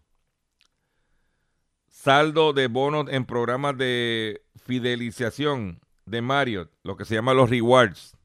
saldo 1.88 2.52
de 2.52 2.68
bonos 2.68 3.06
en 3.10 3.26
programas 3.26 3.76
de 3.76 4.42
fidelización 4.56 5.80
de 6.06 6.22
Marriott, 6.22 6.70
lo 6.82 6.96
que 6.96 7.04
se 7.04 7.14
llama 7.14 7.34
los 7.34 7.50
rewards, 7.50 8.16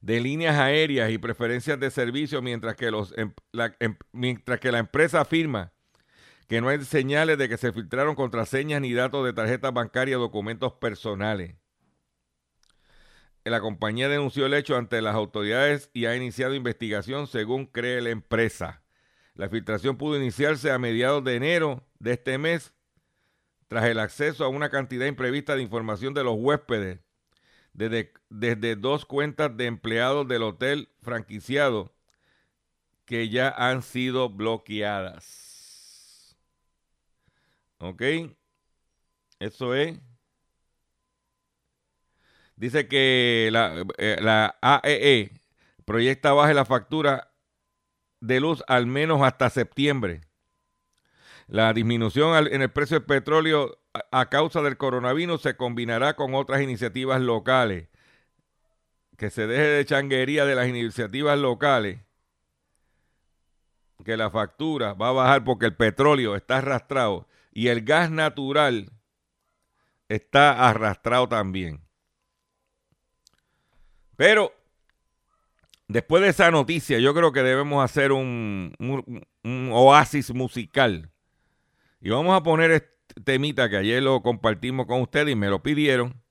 de 0.00 0.20
líneas 0.20 0.56
aéreas 0.56 1.10
y 1.10 1.18
preferencias 1.18 1.78
de 1.78 1.90
servicio, 1.90 2.42
mientras 2.42 2.76
que, 2.76 2.90
los, 2.90 3.16
em, 3.16 3.32
la, 3.52 3.76
em, 3.78 3.96
mientras 4.12 4.58
que 4.58 4.72
la 4.72 4.78
empresa 4.78 5.20
afirma 5.20 5.72
que 6.48 6.60
no 6.60 6.68
hay 6.68 6.84
señales 6.84 7.38
de 7.38 7.48
que 7.48 7.56
se 7.56 7.72
filtraron 7.72 8.14
contraseñas 8.14 8.80
ni 8.80 8.92
datos 8.92 9.24
de 9.24 9.32
tarjetas 9.32 9.72
bancarias 9.72 10.18
o 10.18 10.20
documentos 10.20 10.72
personales. 10.74 11.56
La 13.44 13.60
compañía 13.60 14.08
denunció 14.08 14.46
el 14.46 14.54
hecho 14.54 14.76
ante 14.76 15.02
las 15.02 15.14
autoridades 15.14 15.90
y 15.92 16.06
ha 16.06 16.14
iniciado 16.14 16.54
investigación 16.54 17.26
según 17.26 17.66
cree 17.66 18.00
la 18.00 18.10
empresa. 18.10 18.82
La 19.34 19.48
filtración 19.48 19.96
pudo 19.96 20.16
iniciarse 20.16 20.70
a 20.70 20.78
mediados 20.78 21.24
de 21.24 21.36
enero 21.36 21.84
de 21.98 22.12
este 22.12 22.38
mes 22.38 22.72
tras 23.66 23.84
el 23.86 23.98
acceso 23.98 24.44
a 24.44 24.48
una 24.48 24.68
cantidad 24.68 25.06
imprevista 25.06 25.56
de 25.56 25.62
información 25.62 26.14
de 26.14 26.22
los 26.22 26.36
huéspedes 26.36 27.00
desde, 27.72 28.12
desde 28.28 28.76
dos 28.76 29.06
cuentas 29.06 29.56
de 29.56 29.66
empleados 29.66 30.28
del 30.28 30.42
hotel 30.42 30.90
franquiciado 31.00 31.94
que 33.04 33.28
ya 33.28 33.48
han 33.48 33.82
sido 33.82 34.28
bloqueadas. 34.28 35.51
¿Ok? 37.82 38.00
Eso 39.40 39.74
es. 39.74 39.98
Dice 42.54 42.86
que 42.86 43.48
la, 43.50 43.84
eh, 43.98 44.16
AEE 44.62 45.20
e 45.20 45.40
proyecta 45.84 46.32
bajar 46.32 46.54
la 46.54 46.64
factura 46.64 47.32
de 48.20 48.38
luz 48.38 48.62
al 48.68 48.86
menos 48.86 49.20
hasta 49.22 49.50
septiembre. 49.50 50.20
La 51.48 51.72
disminución 51.72 52.46
en 52.52 52.62
el 52.62 52.70
precio 52.70 53.00
del 53.00 53.06
petróleo 53.06 53.76
a, 54.12 54.28
causa 54.28 54.62
del 54.62 54.76
coronavirus 54.76 55.42
se 55.42 55.56
combinará 55.56 56.14
con 56.14 56.36
otras 56.36 56.62
iniciativas 56.62 57.20
locales. 57.20 57.88
Que 59.18 59.28
se 59.30 59.48
deje 59.48 59.64
de 59.64 59.84
changuería 59.84 60.44
de 60.44 60.54
las 60.54 60.68
iniciativas 60.68 61.36
locales. 61.36 61.98
Que 64.04 64.16
la 64.16 64.30
factura 64.30 64.94
va 64.94 65.08
a 65.08 65.12
bajar 65.12 65.44
porque 65.44 65.66
el 65.66 65.74
petróleo 65.74 66.36
está 66.36 66.58
arrastrado 66.58 67.26
y 67.52 67.68
el 67.68 67.82
gas 67.82 68.10
natural 68.10 68.90
está 70.08 70.68
arrastrado 70.68 71.28
también. 71.28 71.86
Pero 74.16 74.52
después 75.88 76.22
de 76.22 76.30
esa 76.30 76.50
noticia, 76.50 76.98
yo 76.98 77.14
creo 77.14 77.32
que 77.32 77.42
debemos 77.42 77.84
hacer 77.84 78.12
un, 78.12 78.74
oasis 79.44 80.32
musical. 80.34 81.10
Y 82.00 82.10
vamos 82.10 82.34
a 82.36 82.42
poner 82.42 82.70
este 82.72 82.92
temita 83.24 83.68
que 83.68 83.76
ayer 83.76 84.02
lo 84.02 84.22
compartimos 84.22 84.86
con 84.86 85.02
ustedes 85.02 85.32
y 85.32 85.36
me 85.36 85.48
lo 85.48 85.62
pidieron, 85.62 86.22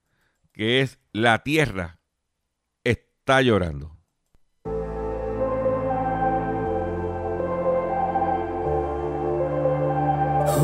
que 0.51 0.81
es 0.81 0.99
La 1.13 1.43
Tierra 1.43 1.99
está 2.83 3.41
llorando. 3.41 3.97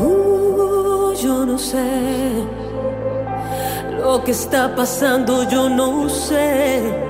Uh, 0.00 0.17
yo 1.22 1.44
no 1.44 1.58
sé 1.58 2.44
lo 3.98 4.22
que 4.24 4.30
está 4.30 4.74
pasando, 4.74 5.48
yo 5.48 5.68
no 5.68 6.08
sé 6.08 7.08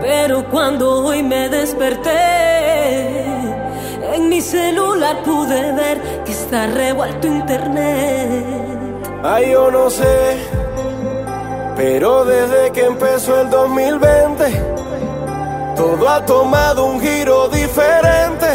pero 0.00 0.48
cuando 0.48 1.04
hoy 1.04 1.22
me 1.22 1.48
desperté, 1.48 2.10
en 4.14 4.28
mi 4.28 4.40
celular 4.40 5.22
pude 5.22 5.72
ver 5.72 6.00
que 6.24 6.32
está 6.32 6.66
revuelto 6.66 7.26
internet. 7.26 8.44
Ay, 9.22 9.50
yo 9.50 9.70
no 9.70 9.90
sé, 9.90 10.38
pero 11.76 12.24
desde 12.24 12.70
que 12.72 12.84
empezó 12.86 13.40
el 13.40 13.50
2020, 13.50 14.44
todo 15.76 16.08
ha 16.08 16.24
tomado 16.24 16.86
un 16.86 17.00
giro 17.00 17.48
diferente. 17.48 18.46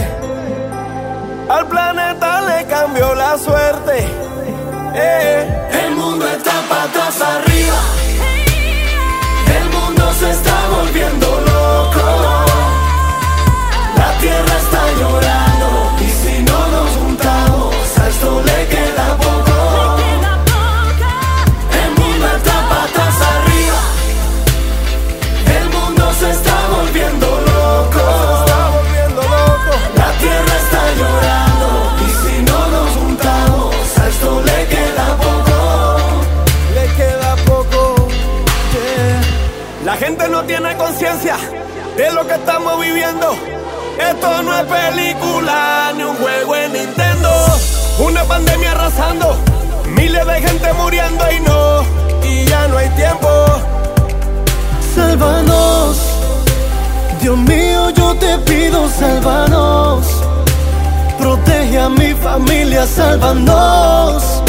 Al 1.49 1.67
planeta 1.67 2.41
le 2.41 2.65
cambió 2.65 3.13
la 3.13 3.37
suerte. 3.37 4.07
Eh. 4.95 5.69
El 5.85 5.95
mundo 5.95 6.27
está 6.27 6.61
patas 6.69 7.21
arriba 7.21 7.93
se 10.13 10.29
está 10.29 10.67
volviendo 10.69 11.41
loco. 11.41 11.62
Familia, 62.73 62.87
sálvanos. 62.87 64.43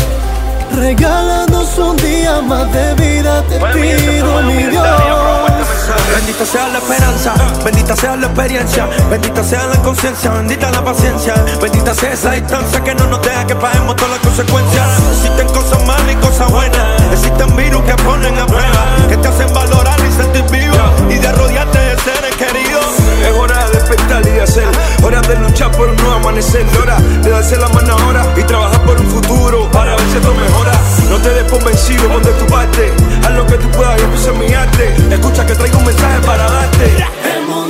Regálanos 0.74 1.78
un 1.78 1.96
día 1.96 2.40
más 2.40 2.72
de 2.72 2.94
vida, 2.94 3.42
te 3.42 3.58
pido, 3.58 4.42
mi 4.42 4.62
Dios. 4.64 5.53
Bendita 5.86 6.46
sea 6.46 6.68
la 6.68 6.78
esperanza, 6.78 7.34
bendita 7.62 7.94
sea 7.94 8.16
la 8.16 8.26
experiencia, 8.26 8.88
bendita 9.10 9.44
sea 9.44 9.66
la 9.66 9.76
conciencia, 9.82 10.30
bendita 10.30 10.70
la 10.70 10.82
paciencia, 10.82 11.34
bendita 11.60 11.94
sea 11.94 12.12
esa 12.12 12.30
distancia 12.30 12.82
que 12.82 12.94
no 12.94 13.06
nos 13.06 13.20
deja 13.20 13.46
que 13.46 13.54
paguemos 13.54 13.94
todas 13.96 14.12
las 14.12 14.20
consecuencias. 14.20 14.88
Existen 15.12 15.46
cosas 15.48 15.86
malas 15.86 16.10
y 16.10 16.16
cosas 16.16 16.50
buenas, 16.50 17.02
existen 17.12 17.56
virus 17.56 17.82
que 17.82 17.94
ponen 18.02 18.38
a 18.38 18.46
prueba, 18.46 18.96
que 19.10 19.16
te 19.18 19.28
hacen 19.28 19.52
valorar 19.52 20.00
y 20.00 20.12
sentir 20.12 20.44
vivo 20.50 20.76
y 21.10 21.18
de 21.18 21.32
rodearte 21.32 21.78
de 21.78 21.98
seres 21.98 22.36
queridos. 22.36 22.86
Es 23.22 23.38
hora 23.38 23.66
de 23.66 23.78
despertar 23.78 24.26
y 24.26 24.30
de 24.30 24.42
hacer, 24.42 24.68
hora 25.02 25.20
de 25.20 25.36
luchar 25.36 25.70
por 25.72 25.88
un 25.88 25.96
nuevo 25.96 26.14
amanecer, 26.14 26.66
hora 26.80 26.96
de 26.96 27.28
darse 27.28 27.56
la 27.58 27.68
mano 27.68 27.94
ahora 27.94 28.24
y 28.36 28.42
trabajar 28.44 28.80
por 28.82 28.98
un 28.98 29.10
futuro 29.10 29.70
para 29.70 29.96
ver 29.96 30.06
si 30.10 30.16
esto 30.16 30.34
mejora. 30.34 30.72
No 31.10 31.18
te 31.18 31.28
des 31.28 31.44
por 31.44 31.62
vencido, 31.62 32.08
pon 32.08 32.22
de 32.22 32.32
tu 32.32 32.46
parte, 32.46 32.92
haz 33.22 33.30
lo 33.32 33.46
que 33.46 33.56
tú 33.58 33.70
puedas 33.70 34.00
y 34.00 34.04
empieza 34.04 34.32
mi 34.32 34.52
arte. 34.52 34.94
Escucha 35.10 35.46
que 35.46 35.54
traigo 35.54 35.73
un 35.76 35.84
mensaje 35.84 36.20
para 36.26 36.50
darte. 36.50 36.96
El 37.36 37.46
mundo 37.46 37.63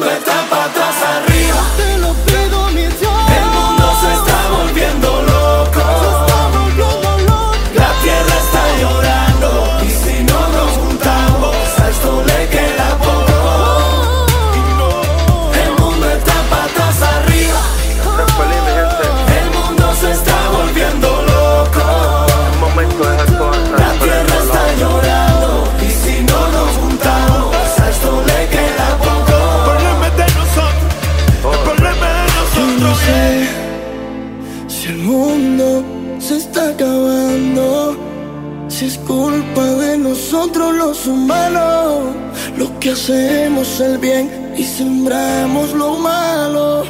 hacemos 43.04 43.80
el 43.80 43.98
bien 43.98 44.54
y 44.56 44.64
sembramos 44.64 45.74
lo 45.74 45.98
malo. 45.98 46.84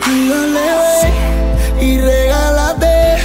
Ay, 0.00 0.28
dale, 0.28 1.84
y 1.84 1.98
regálate, 1.98 3.16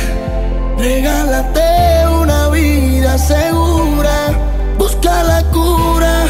regálate 0.79 2.07
una 2.21 2.49
vida 2.49 3.19
segura. 3.19 4.31
Busca 4.79 5.23
la 5.23 5.43
cura 5.51 6.25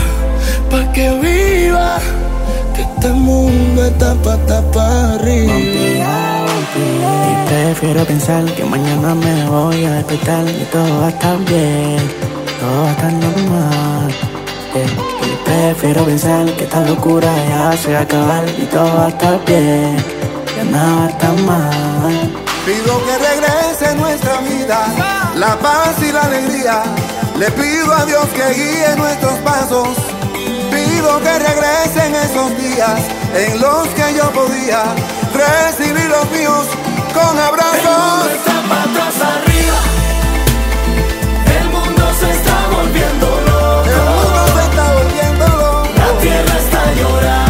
pa' 0.70 0.92
que 0.92 1.10
viva, 1.22 2.00
que 2.76 2.82
este 2.82 3.08
mundo 3.08 3.86
está 3.86 4.16
pa' 4.16 4.36
tapar 4.46 5.22
arriba. 5.22 6.46
Y 6.76 7.48
prefiero 7.48 8.04
pensar 8.04 8.44
que 8.56 8.66
mañana 8.66 9.16
me 9.16 9.50
voy 9.50 9.86
a 9.86 9.94
despertar 9.94 10.46
y 10.50 10.66
todo 10.66 11.00
va 11.00 11.06
a 11.06 11.10
estar 11.12 11.38
bien, 11.46 12.12
todo 12.60 12.84
va 12.84 12.90
a 12.90 12.92
estar 12.92 13.14
normal. 13.14 14.14
Prefiero 15.54 16.04
pensar 16.04 16.46
que 16.56 16.64
esta 16.64 16.82
locura 16.82 17.32
ya 17.48 17.78
se 17.78 17.94
va 17.94 18.00
a 18.00 18.02
acabar 18.02 18.44
y 18.58 18.66
todo 18.66 18.92
va 18.98 19.06
a 19.06 19.10
estar 19.10 19.46
bien, 19.46 19.98
que 20.56 20.64
nada 20.64 20.96
va 20.96 21.06
a 21.06 21.10
estar 21.10 21.34
mal. 21.42 22.32
Pido 22.66 22.94
que 23.06 23.16
regrese 23.30 23.96
nuestra 23.96 24.38
vida, 24.40 24.80
la 25.36 25.56
paz 25.60 25.96
y 26.02 26.12
la 26.12 26.22
alegría. 26.22 26.82
Le 27.38 27.52
pido 27.52 27.94
a 27.94 28.04
Dios 28.06 28.26
que 28.30 28.48
guíe 28.60 28.96
nuestros 28.98 29.34
pasos. 29.50 29.90
Pido 30.72 31.22
que 31.22 31.34
regresen 31.38 32.16
esos 32.16 32.50
días 32.58 33.00
en 33.36 33.62
los 33.62 33.88
que 33.90 34.08
yo 34.18 34.32
podía 34.32 34.82
recibir 35.34 36.10
los 36.10 36.32
míos 36.32 36.66
con 37.14 37.28
El 37.28 37.28
mundo 37.28 37.42
abrazos. 37.44 38.32
está 38.32 38.56
patas 38.70 39.22
arriba. 39.22 39.93
La 46.06 46.18
tierra 46.20 46.58
está 46.58 46.94
llorando. 46.96 47.43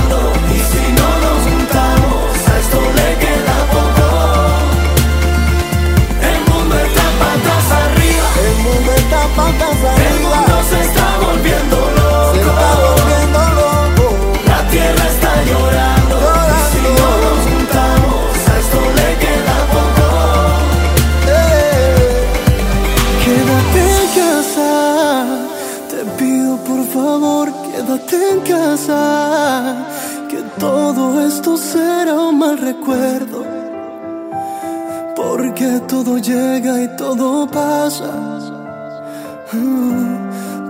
Todo 35.94 36.18
llega 36.18 36.82
y 36.82 36.88
todo 36.98 37.48
pasa, 37.48 38.12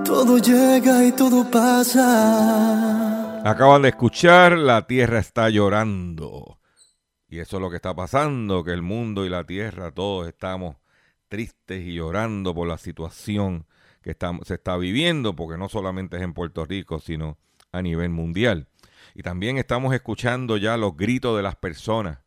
todo 0.04 0.38
llega 0.38 1.06
y 1.06 1.14
todo 1.14 1.50
pasa. 1.50 3.40
Acaban 3.50 3.84
de 3.84 3.90
escuchar 3.90 4.58
La 4.58 4.86
Tierra 4.86 5.20
está 5.20 5.50
llorando. 5.50 6.60
Y 7.30 7.40
eso 7.40 7.56
es 7.56 7.62
lo 7.62 7.70
que 7.70 7.78
está 7.78 7.96
pasando, 7.96 8.66
que 8.66 8.74
el 8.74 8.82
mundo 8.82 9.26
y 9.26 9.30
la 9.30 9.46
Tierra, 9.46 9.92
todos 9.92 10.28
estamos 10.28 10.76
tristes 11.30 11.88
y 11.88 11.94
llorando 11.94 12.54
por 12.54 12.68
la 12.68 12.78
situación 12.78 13.66
que 14.02 14.18
se 14.44 14.56
está 14.56 14.76
viviendo, 14.76 15.38
porque 15.38 15.58
no 15.58 15.70
solamente 15.70 16.18
es 16.18 16.24
en 16.24 16.34
Puerto 16.34 16.66
Rico, 16.66 17.00
sino 17.00 17.38
a 17.72 17.82
nivel 17.82 18.10
mundial. 18.10 18.68
Y 19.16 19.24
también 19.24 19.58
estamos 19.58 19.96
escuchando 19.96 20.58
ya 20.58 20.76
los 20.76 20.98
gritos 20.98 21.38
de 21.38 21.44
las 21.44 21.56
personas 21.56 22.20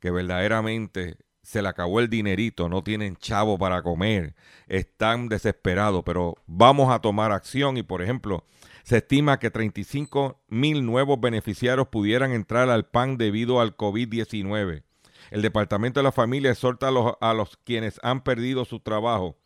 que 0.00 0.10
verdaderamente 0.10 1.16
se 1.42 1.62
le 1.62 1.68
acabó 1.68 2.00
el 2.00 2.08
dinerito, 2.08 2.68
no 2.68 2.82
tienen 2.82 3.16
chavo 3.16 3.58
para 3.58 3.82
comer, 3.82 4.34
están 4.68 5.28
desesperados, 5.28 6.02
pero 6.04 6.36
vamos 6.46 6.92
a 6.92 7.00
tomar 7.00 7.32
acción 7.32 7.76
y, 7.76 7.82
por 7.82 8.02
ejemplo, 8.02 8.44
se 8.82 8.98
estima 8.98 9.38
que 9.38 9.50
35 9.50 10.40
mil 10.48 10.84
nuevos 10.84 11.20
beneficiarios 11.20 11.88
pudieran 11.88 12.32
entrar 12.32 12.68
al 12.70 12.86
PAN 12.86 13.16
debido 13.16 13.60
al 13.60 13.76
COVID-19. 13.76 14.82
El 15.30 15.42
Departamento 15.42 16.00
de 16.00 16.04
la 16.04 16.12
Familia 16.12 16.50
exhorta 16.50 16.88
a 16.88 16.90
los, 16.90 17.14
a 17.20 17.34
los 17.34 17.56
quienes 17.58 18.00
han 18.02 18.22
perdido 18.22 18.64
su 18.64 18.80
trabajo, 18.80 19.36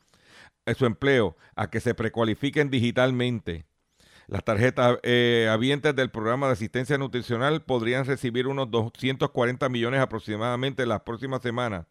eh, 0.67 0.75
su 0.75 0.87
empleo, 0.87 1.37
a 1.57 1.69
que 1.69 1.81
se 1.81 1.95
precualifiquen 1.95 2.71
digitalmente. 2.71 3.67
Las 4.27 4.45
tarjetas 4.45 4.99
eh, 5.03 5.49
habientes 5.51 5.95
del 5.95 6.11
programa 6.11 6.47
de 6.47 6.55
asistencia 6.55 6.97
nutricional 6.99 7.63
podrían 7.63 8.07
recibir 8.07 8.47
unos 8.47 8.71
240 8.71 9.69
millones 9.69 10.01
aproximadamente 10.01 10.83
en 10.83 10.89
las 10.89 11.03
próximas 11.03 11.43
semanas 11.43 11.87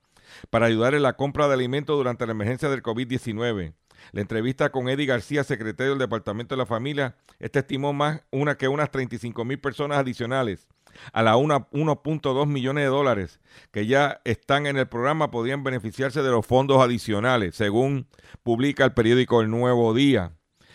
para 0.49 0.65
ayudar 0.65 0.95
en 0.95 1.03
la 1.03 1.13
compra 1.13 1.47
de 1.47 1.53
alimentos 1.53 1.95
durante 1.95 2.25
la 2.25 2.31
emergencia 2.31 2.69
del 2.69 2.81
COVID-19. 2.81 3.73
La 4.11 4.21
entrevista 4.21 4.69
con 4.71 4.89
Eddie 4.89 5.05
García, 5.05 5.43
secretario 5.43 5.91
del 5.91 5.99
Departamento 5.99 6.55
de 6.55 6.57
la 6.59 6.65
Familia, 6.65 7.15
este 7.39 7.59
estimó 7.59 7.93
más 7.93 8.21
una 8.31 8.57
que 8.57 8.67
unas 8.67 8.91
35 8.91 9.45
mil 9.45 9.59
personas 9.59 9.97
adicionales 9.99 10.67
a 11.11 11.23
la 11.23 11.37
una- 11.37 11.67
1.2 11.71 12.45
millones 12.47 12.83
de 12.83 12.89
dólares 12.89 13.39
que 13.71 13.85
ya 13.87 14.21
están 14.25 14.65
en 14.67 14.77
el 14.77 14.87
programa 14.87 15.31
podrían 15.31 15.63
beneficiarse 15.63 16.21
de 16.21 16.29
los 16.31 16.45
fondos 16.45 16.81
adicionales, 16.81 17.55
según 17.55 18.07
publica 18.43 18.85
el 18.85 18.93
periódico 18.93 19.41
El 19.41 19.49
Nuevo 19.49 19.93
Día. 19.93 20.33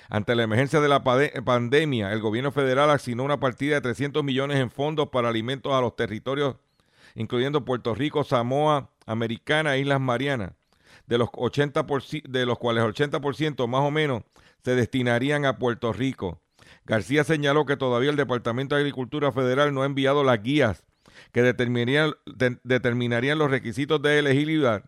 Ante 0.09 0.35
la 0.35 0.43
emergencia 0.45 0.81
de 0.81 0.89
la 0.89 1.05
pade- 1.05 1.43
pandemia, 1.45 2.13
el 2.13 2.21
gobierno 2.21 2.51
federal 2.51 2.91
asignó 2.91 3.25
una 3.25 3.41
partida 3.41 3.75
de 3.77 3.81
300 3.83 4.25
millones 4.25 4.59
en 4.59 4.71
fondos 4.71 5.09
para 5.09 5.29
alimentos 5.29 5.73
a 5.75 5.81
los 5.81 5.97
territorios, 5.97 6.57
incluyendo 7.15 7.65
Puerto 7.65 7.95
Rico, 7.95 8.25
Samoa, 8.25 8.91
Americana 9.07 9.75
e 9.77 9.81
Islas 9.81 10.01
Marianas, 10.01 10.53
de 11.07 11.19
los, 11.19 11.29
80%, 11.31 12.23
de 12.29 12.47
los 12.47 12.59
cuales 12.59 12.85
el 12.85 12.91
80% 12.95 13.67
más 13.67 13.83
o 13.83 13.91
menos 13.91 14.23
se 14.65 14.75
destinarían 14.75 15.45
a 15.45 15.59
Puerto 15.59 15.93
Rico. 15.93 16.41
García 16.85 17.25
señaló 17.25 17.67
que 17.67 17.77
todavía 17.77 18.11
el 18.11 18.17
Departamento 18.17 18.75
de 18.75 18.81
Agricultura 18.83 19.31
Federal 19.33 19.73
no 19.75 19.83
ha 19.83 19.87
enviado 19.87 20.25
las 20.25 20.43
guías 20.43 20.85
que 21.33 21.43
determinarían, 21.43 22.13
de- 22.27 22.59
determinarían 22.65 23.39
los 23.39 23.51
requisitos 23.51 24.01
de 24.03 24.19
elegibilidad, 24.19 24.85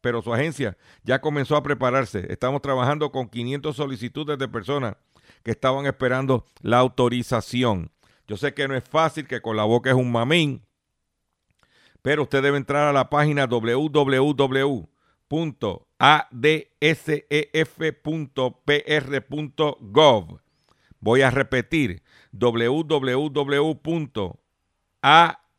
pero 0.00 0.22
su 0.22 0.32
agencia 0.32 0.76
ya 1.02 1.20
comenzó 1.20 1.56
a 1.56 1.62
prepararse. 1.62 2.26
Estamos 2.32 2.62
trabajando 2.62 3.10
con 3.12 3.28
500 3.28 3.76
solicitudes 3.76 4.38
de 4.38 4.48
personas 4.48 4.96
que 5.42 5.50
estaban 5.50 5.86
esperando 5.86 6.44
la 6.60 6.78
autorización. 6.78 7.90
Yo 8.26 8.36
sé 8.36 8.54
que 8.54 8.68
no 8.68 8.74
es 8.76 8.84
fácil, 8.84 9.26
que 9.26 9.40
con 9.40 9.56
la 9.56 9.64
boca 9.64 9.90
es 9.90 9.96
un 9.96 10.12
mamín, 10.12 10.62
pero 12.02 12.22
usted 12.22 12.42
debe 12.42 12.56
entrar 12.56 12.88
a 12.88 12.92
la 12.92 13.10
página 13.10 13.46
www.adsef.pr.gov. 13.46 14.40
Voy 21.02 21.22
a 21.22 21.30
repetir, 21.30 22.02
www.ad 22.32 23.00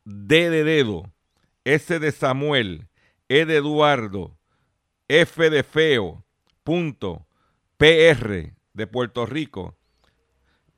de 0.04 1.04
S 1.64 1.98
de 1.98 2.12
Samuel, 2.12 2.88
E 3.32 3.46
de 3.46 3.56
Eduardo, 3.56 4.36
F 5.08 5.48
de 5.48 5.62
feo, 5.62 6.22
punto, 6.64 7.26
PR 7.78 8.52
de 8.74 8.86
Puerto 8.86 9.24
Rico, 9.24 9.74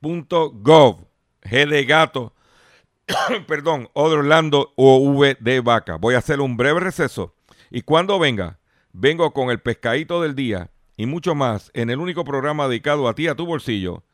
punto 0.01 0.53
gov, 0.53 1.09
G 1.43 1.69
de 1.69 1.85
gato, 1.85 2.33
perdón, 3.49 3.90
O 3.93 4.09
de 4.09 4.19
Orlando 4.19 4.73
o 4.77 4.99
V 4.99 5.37
de 5.40 5.59
vaca. 5.62 5.97
Voy 5.97 6.14
a 6.14 6.19
hacer 6.19 6.40
un 6.40 6.57
breve 6.57 6.79
receso 6.79 7.35
y 7.73 7.83
cuando 7.83 8.21
venga, 8.21 8.61
vengo 8.93 9.33
con 9.33 9.51
el 9.51 9.59
pescadito 9.59 10.23
del 10.23 10.37
día 10.37 10.71
y 10.97 11.07
mucho 11.07 11.35
más 11.35 11.73
en 11.75 11.90
el 11.90 11.99
único 11.99 12.23
programa 12.23 12.69
dedicado 12.69 13.09
a 13.09 13.17
ti, 13.17 13.27
a 13.27 13.35
tu 13.35 13.47
bolsillo, 13.47 14.05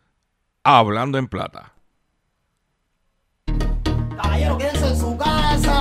Hablando 0.64 1.18
en 1.18 1.28
Plata. 1.28 1.74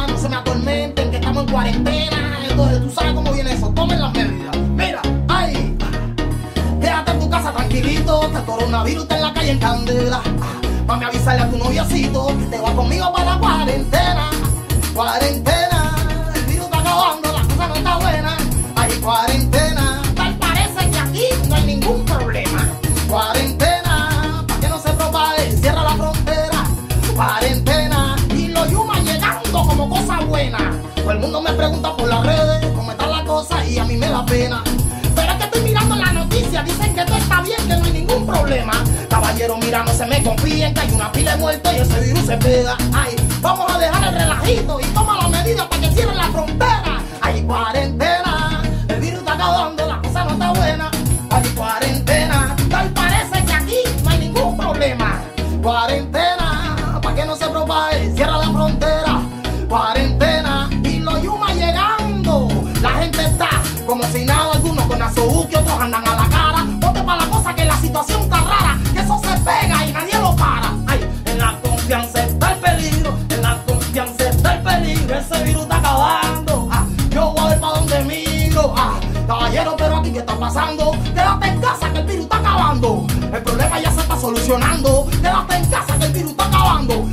No 0.09 0.17
se 0.17 0.27
me 0.27 0.35
atormenten, 0.35 1.11
que 1.11 1.17
estamos 1.17 1.45
en 1.45 1.51
cuarentena. 1.51 2.38
Tú 2.59 2.91
sabes 2.93 3.13
cómo 3.13 3.31
viene 3.31 3.53
eso, 3.53 3.69
tomen 3.69 4.01
las 4.01 4.13
medidas. 4.13 4.57
Mira, 4.75 5.01
ay, 5.29 5.77
quédate 6.81 7.11
en 7.11 7.19
tu 7.19 7.29
casa 7.29 7.53
tranquilito, 7.53 8.23
este 8.23 8.43
coronavirus 8.43 9.03
está 9.03 9.15
en 9.15 9.21
la 9.21 9.33
calle 9.33 9.51
en 9.51 9.59
candela. 9.59 10.21
Mami, 10.85 11.05
avisarle 11.05 11.43
a 11.43 11.49
tu 11.49 11.57
noviocito 11.57 12.27
que 12.27 12.45
te 12.45 12.59
va 12.59 12.73
conmigo 12.73 13.13
para 13.13 13.35
la 13.35 13.39
cuarentena. 13.39 14.29
Cuarentena, 14.93 15.95
el 16.35 16.43
virus 16.45 16.65
está 16.65 16.79
acabando, 16.79 17.31
la 17.31 17.41
cosa 17.43 17.67
no 17.67 17.75
está 17.75 17.97
buena. 17.97 18.37
Hay 18.75 18.91
cuarentena, 18.99 19.88
El 31.09 31.17
mundo 31.17 31.41
me 31.41 31.51
pregunta 31.53 31.97
por 31.97 32.07
las 32.07 32.23
redes 32.23 32.71
cómo 32.75 32.91
está 32.91 33.07
la 33.07 33.25
cosa 33.25 33.65
y 33.65 33.79
a 33.79 33.83
mí 33.83 33.97
me 33.97 34.07
da 34.07 34.23
pena. 34.27 34.63
Pero 35.15 35.31
es 35.31 35.37
que 35.37 35.43
estoy 35.45 35.61
mirando 35.63 35.95
la 35.95 36.11
noticia, 36.13 36.61
dicen 36.61 36.93
que 36.93 37.03
todo 37.03 37.17
está 37.17 37.41
bien, 37.41 37.57
que 37.67 37.77
no 37.77 37.83
hay 37.83 37.91
ningún 37.93 38.27
problema. 38.27 38.73
Caballero, 39.09 39.57
mira, 39.57 39.83
no 39.83 39.91
se 39.91 40.05
me 40.05 40.21
confíen, 40.21 40.71
que 40.71 40.79
hay 40.79 40.91
una 40.91 41.11
pila 41.11 41.31
de 41.31 41.37
muertos 41.37 41.73
y 41.73 41.77
ese 41.77 41.99
virus 42.01 42.25
se 42.27 42.37
pega. 42.37 42.77
Ay, 42.93 43.15
vamos 43.41 43.71
a 43.73 43.79
dejar 43.79 44.07
el 44.07 44.19
relajito 44.19 44.79
y 44.79 44.83
toma 44.93 45.17
las 45.17 45.29
medidas 45.31 45.65
para 45.65 45.81
que 45.81 45.91
cierren 45.95 46.17
la 46.17 46.27
frontera. 46.29 47.01
Hay 47.21 47.41
cuarentena, 47.41 48.61
el 48.87 49.01
virus 49.01 49.19
está 49.19 49.33
acabando, 49.33 49.87
la 49.87 50.01
cosa 50.01 50.23
no 50.25 50.31
está 50.31 50.51
buena. 50.51 50.91
Hay 51.31 51.49
cuarentena, 51.49 52.55
tal 52.69 52.89
parece 52.91 53.43
que 53.45 53.53
aquí 53.53 53.77
no 54.03 54.09
hay 54.11 54.19
ningún 54.19 54.55
problema. 54.55 55.23
Cuarentena. 55.63 56.18
Situación 67.89 68.21
está 68.21 68.37
rara, 68.37 68.79
que 68.93 68.99
eso 68.99 69.19
se 69.23 69.35
pega 69.39 69.85
y 69.87 69.91
nadie 69.91 70.19
lo 70.19 70.35
para. 70.35 70.75
Ay, 70.85 71.09
en 71.25 71.39
la 71.39 71.59
confianza 71.59 72.23
está 72.23 72.51
el 72.51 72.59
peligro, 72.59 73.17
en 73.29 73.41
la 73.41 73.57
confianza 73.65 74.29
está 74.29 74.53
el 74.53 74.61
peligro, 74.61 75.15
ese 75.15 75.43
virus 75.43 75.63
está 75.63 75.77
acabando. 75.77 76.69
Ah, 76.71 76.85
yo 77.09 77.31
voy 77.31 77.39
a 77.39 77.49
ver 77.49 77.59
para 77.59 77.73
donde 77.79 78.03
miro. 78.03 78.75
Ah, 78.77 78.93
caballero, 79.25 79.75
pero 79.75 79.95
aquí 79.97 80.11
qué 80.11 80.19
está 80.19 80.37
pasando? 80.37 80.91
Quédate 81.15 81.47
en 81.47 81.61
casa 81.61 81.91
que 81.91 81.97
el 81.97 82.05
virus 82.05 82.23
está 82.25 82.37
acabando. 82.37 83.07
El 83.33 83.41
problema 83.41 83.79
ya 83.79 83.91
se 83.91 84.01
está 84.01 84.17
solucionando. 84.19 85.07
Quédate 85.09 85.55
en 85.55 85.65
casa 85.65 85.97
que 85.97 86.05
el 86.05 86.13
virus 86.13 86.31
está 86.31 86.45
acabando. 86.45 87.07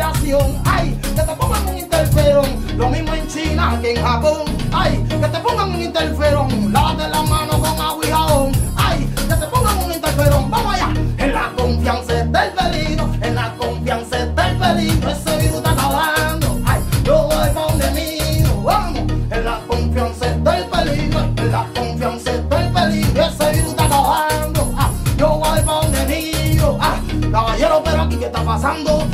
Ay, 0.00 0.96
que 1.02 1.22
te 1.22 1.34
pongan 1.34 1.66
un 1.66 1.76
interferón, 1.76 2.46
lo 2.76 2.88
mismo 2.88 3.14
en 3.14 3.26
China 3.26 3.76
que 3.82 3.94
en 3.94 4.02
Japón. 4.04 4.44
Ay, 4.72 5.04
que 5.08 5.16
te 5.16 5.38
pongan 5.40 5.70
un 5.70 5.82
interferón, 5.82 6.72
lávate 6.72 7.08
la 7.08 7.22
mano 7.22 7.58
con 7.58 7.80
agua 7.80 8.06
y 8.06 8.08
jabón. 8.08 8.52
Ay, 8.76 9.10
que 9.16 9.34
te 9.34 9.46
pongan 9.46 9.76
un 9.78 9.92
interferón, 9.92 10.48
vamos 10.50 10.74
allá. 10.74 10.92
En 11.18 11.34
la 11.34 11.50
confianza 11.56 12.20
está 12.20 12.46
el 12.46 12.52
peligro, 12.52 13.10
en 13.20 13.34
la 13.34 13.52
confianza 13.56 14.18
está 14.18 14.50
el 14.50 14.56
peligro, 14.58 15.10
ese 15.10 15.36
virus 15.36 15.56
está 15.56 15.70
acabando. 15.72 16.60
Ay, 16.64 16.80
yo 17.02 17.22
voy 17.24 17.50
pa' 17.50 17.60
donde 17.60 17.90
mío, 17.90 18.62
vamos. 18.62 19.00
En 19.30 19.44
la 19.44 19.60
confianza 19.66 20.26
está 20.26 20.58
el 20.58 20.64
peligro, 20.66 21.20
en 21.36 21.52
la 21.52 21.66
confianza 21.74 22.30
está 22.30 22.60
el 22.60 22.72
peligro, 22.72 23.24
ese 23.24 23.50
virus 23.50 23.70
está 23.70 23.84
acabando. 23.84 24.72
Ah, 24.78 24.90
yo 25.16 25.28
voy 25.38 25.60
pa' 25.60 25.72
donde 25.72 26.06
mío. 26.06 26.78
Ah, 26.80 27.00
caballero, 27.32 27.82
pero 27.84 28.02
aquí 28.02 28.16
qué 28.16 28.26
está 28.26 28.44
pasando? 28.44 29.07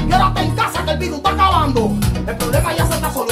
El 0.95 1.01
virus 1.01 1.17
está 1.17 1.31
acabando. 1.31 1.93
El 2.27 2.37
problema 2.37 2.73
ya 2.73 2.87
se 2.87 2.95
está 2.95 3.13
solucionando. 3.13 3.24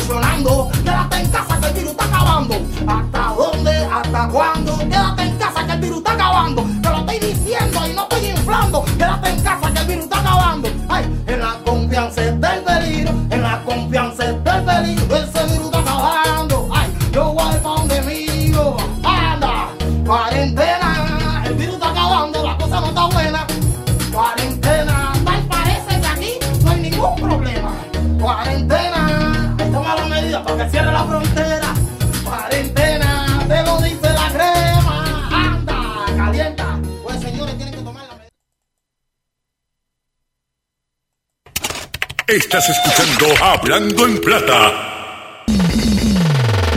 Estás 42.32 42.66
escuchando 42.66 43.26
Hablando 43.44 44.06
en 44.06 44.18
Plata. 44.18 45.44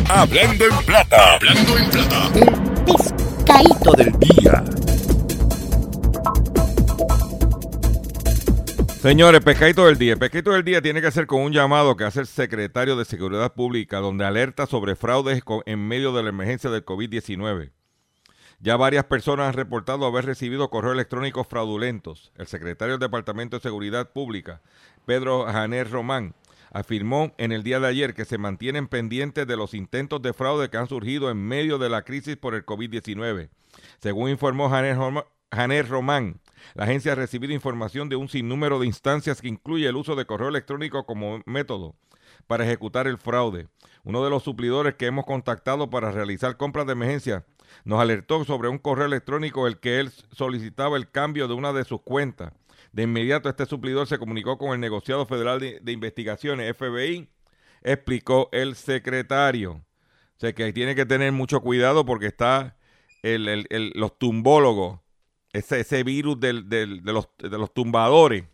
Hablando 0.09 0.65
en 0.65 0.85
Plata. 0.85 1.35
Hablando 1.35 1.77
en 1.77 1.89
Plata. 1.91 2.29
Pescadito 2.85 3.91
del 3.93 4.11
día. 4.19 4.63
Señores, 9.01 9.41
pescadito 9.45 9.85
del 9.85 9.97
día. 9.97 10.11
El 10.11 10.19
pescadito 10.19 10.51
del 10.51 10.65
día 10.65 10.81
tiene 10.81 10.99
que 10.99 11.07
hacer 11.07 11.25
con 11.25 11.39
un 11.39 11.53
llamado 11.53 11.95
que 11.95 12.03
hace 12.03 12.19
el 12.19 12.27
secretario 12.27 12.97
de 12.97 13.05
Seguridad 13.05 13.53
Pública, 13.53 13.99
donde 13.99 14.25
alerta 14.25 14.65
sobre 14.65 14.97
fraudes 14.97 15.41
en 15.65 15.87
medio 15.87 16.11
de 16.11 16.23
la 16.23 16.29
emergencia 16.31 16.69
del 16.69 16.83
COVID-19. 16.83 17.71
Ya 18.59 18.77
varias 18.77 19.05
personas 19.05 19.49
han 19.49 19.53
reportado 19.53 20.05
haber 20.05 20.25
recibido 20.25 20.69
correos 20.69 20.95
electrónicos 20.95 21.45
fraudulentos. 21.47 22.31
El 22.35 22.47
secretario 22.47 22.93
del 22.93 23.07
Departamento 23.07 23.57
de 23.57 23.61
Seguridad 23.61 24.11
Pública, 24.11 24.61
Pedro 25.05 25.45
Janer 25.45 25.89
Román, 25.89 26.35
afirmó 26.71 27.33
en 27.37 27.51
el 27.51 27.63
día 27.63 27.79
de 27.79 27.87
ayer 27.87 28.13
que 28.13 28.25
se 28.25 28.37
mantienen 28.37 28.87
pendientes 28.87 29.47
de 29.47 29.55
los 29.55 29.73
intentos 29.73 30.21
de 30.21 30.33
fraude 30.33 30.69
que 30.69 30.77
han 30.77 30.87
surgido 30.87 31.29
en 31.29 31.37
medio 31.37 31.77
de 31.77 31.89
la 31.89 32.01
crisis 32.01 32.35
por 32.35 32.53
el 32.53 32.65
COVID-19. 32.65 33.49
Según 33.99 34.29
informó 34.29 34.69
Janer 34.69 35.87
Román, 35.87 36.41
la 36.73 36.83
agencia 36.83 37.13
ha 37.13 37.15
recibido 37.15 37.53
información 37.53 38.09
de 38.09 38.15
un 38.15 38.27
sinnúmero 38.27 38.79
de 38.79 38.87
instancias 38.87 39.41
que 39.41 39.47
incluye 39.47 39.87
el 39.87 39.95
uso 39.95 40.15
de 40.15 40.25
correo 40.25 40.49
electrónico 40.49 41.05
como 41.05 41.41
método 41.45 41.95
para 42.47 42.65
ejecutar 42.65 43.07
el 43.07 43.17
fraude. 43.17 43.67
Uno 44.03 44.23
de 44.23 44.29
los 44.29 44.43
suplidores 44.43 44.95
que 44.95 45.05
hemos 45.05 45.25
contactado 45.25 45.89
para 45.89 46.11
realizar 46.11 46.57
compras 46.57 46.85
de 46.85 46.93
emergencia 46.93 47.45
nos 47.83 47.99
alertó 47.99 48.43
sobre 48.45 48.69
un 48.69 48.77
correo 48.77 49.05
electrónico 49.05 49.67
el 49.67 49.79
que 49.79 49.99
él 49.99 50.11
solicitaba 50.31 50.97
el 50.97 51.09
cambio 51.09 51.47
de 51.47 51.53
una 51.53 51.73
de 51.73 51.85
sus 51.85 52.01
cuentas. 52.01 52.51
De 52.95 53.03
inmediato 53.03 53.49
este 53.49 53.65
suplidor 53.65 54.07
se 54.07 54.17
comunicó 54.17 54.57
con 54.57 54.71
el 54.71 54.79
negociado 54.79 55.25
federal 55.25 55.59
de, 55.59 55.91
investigaciones, 55.91 56.73
FBI, 56.77 57.27
explicó 57.83 58.47
el 58.53 58.75
secretario. 58.75 59.73
O 59.73 60.39
sea 60.39 60.53
que 60.53 60.71
tiene 60.71 60.95
que 60.95 61.05
tener 61.05 61.33
mucho 61.33 61.59
cuidado 61.59 62.05
porque 62.05 62.27
está 62.27 62.77
el- 63.21 63.49
el- 63.49 63.67
el- 63.69 63.91
los 63.95 64.17
tumbólogos, 64.17 65.01
ese, 65.51 65.81
ese 65.81 66.03
virus 66.03 66.39
del- 66.39 66.69
del- 66.69 67.03
de, 67.03 67.11
los, 67.11 67.27
de 67.37 67.49
los 67.57 67.73
tumbadores, 67.73 68.45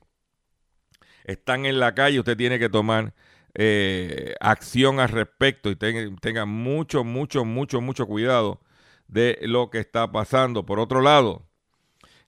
están 1.23 1.65
en 1.67 1.79
la 1.79 1.93
calle. 1.93 2.19
Usted 2.19 2.35
tiene 2.37 2.57
que 2.59 2.69
tomar 2.69 3.13
eh, 3.53 4.33
acción 4.39 4.99
al 4.99 5.09
respecto 5.09 5.69
y 5.69 5.75
ten- 5.75 6.15
tenga 6.17 6.45
mucho, 6.45 7.03
mucho, 7.03 7.45
mucho, 7.45 7.79
mucho 7.81 8.07
cuidado 8.07 8.59
de 9.07 9.37
lo 9.43 9.69
que 9.69 9.79
está 9.79 10.11
pasando. 10.11 10.65
Por 10.65 10.79
otro 10.79 11.01
lado, 11.01 11.45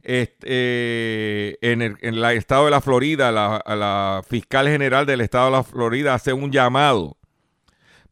eh, 0.04 1.58
en 1.62 1.82
el 1.82 2.24
estado 2.26 2.66
de 2.66 2.72
la 2.72 2.82
Florida, 2.82 3.32
la, 3.32 4.22
fiscal 4.28 4.68
general 4.68 5.06
del 5.06 5.22
estado 5.22 5.46
de 5.46 5.52
la 5.52 5.64
Florida 5.64 6.14
hace 6.14 6.34
un 6.34 6.52
llamado 6.52 7.18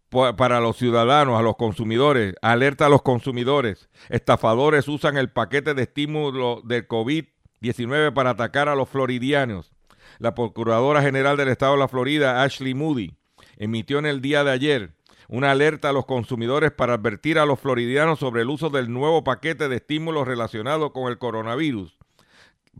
pa- 0.10 0.36
para 0.36 0.60
los 0.60 0.78
ciudadanos, 0.78 1.38
a 1.40 1.44
los 1.44 1.56
consumidores, 1.58 2.36
alerta 2.42 2.86
a 2.86 2.90
los 2.90 3.02
consumidores. 3.02 3.90
Estafadores 4.10 4.88
usan 4.88 5.18
el 5.18 5.30
paquete 5.30 5.74
de 5.74 5.84
estímulo 5.84 6.62
del 6.64 6.88
COVID-19 6.88 8.14
para 8.14 8.32
atacar 8.32 8.70
a 8.70 8.76
los 8.76 8.90
floridianos. 8.90 9.72
La 10.20 10.36
Procuradora 10.36 11.02
General 11.02 11.38
del 11.38 11.50
Estado 11.50 11.74
de 11.74 11.80
la 11.80 11.88
Florida, 11.88 12.44
Ashley 12.44 12.74
Moody, 12.74 13.16
emitió 13.58 14.00
en 14.00 14.06
el 14.06 14.22
día 14.22 14.44
de 14.44 14.52
ayer 14.52 14.94
una 15.32 15.52
alerta 15.52 15.90
a 15.90 15.94
los 15.94 16.06
consumidores 16.06 16.72
para 16.72 16.96
advertir 16.96 17.40
a 17.40 17.46
los 17.46 17.58
floridianos 17.60 18.20
sobre 18.20 18.42
el 18.42 18.50
uso 18.50 18.70
del 18.70 18.92
nuevo 18.92 19.24
paquete 19.24 19.70
de 19.70 19.78
estímulos 19.78 20.28
relacionado 20.28 20.92
con 20.92 21.10
el 21.10 21.18
coronavirus 21.18 21.98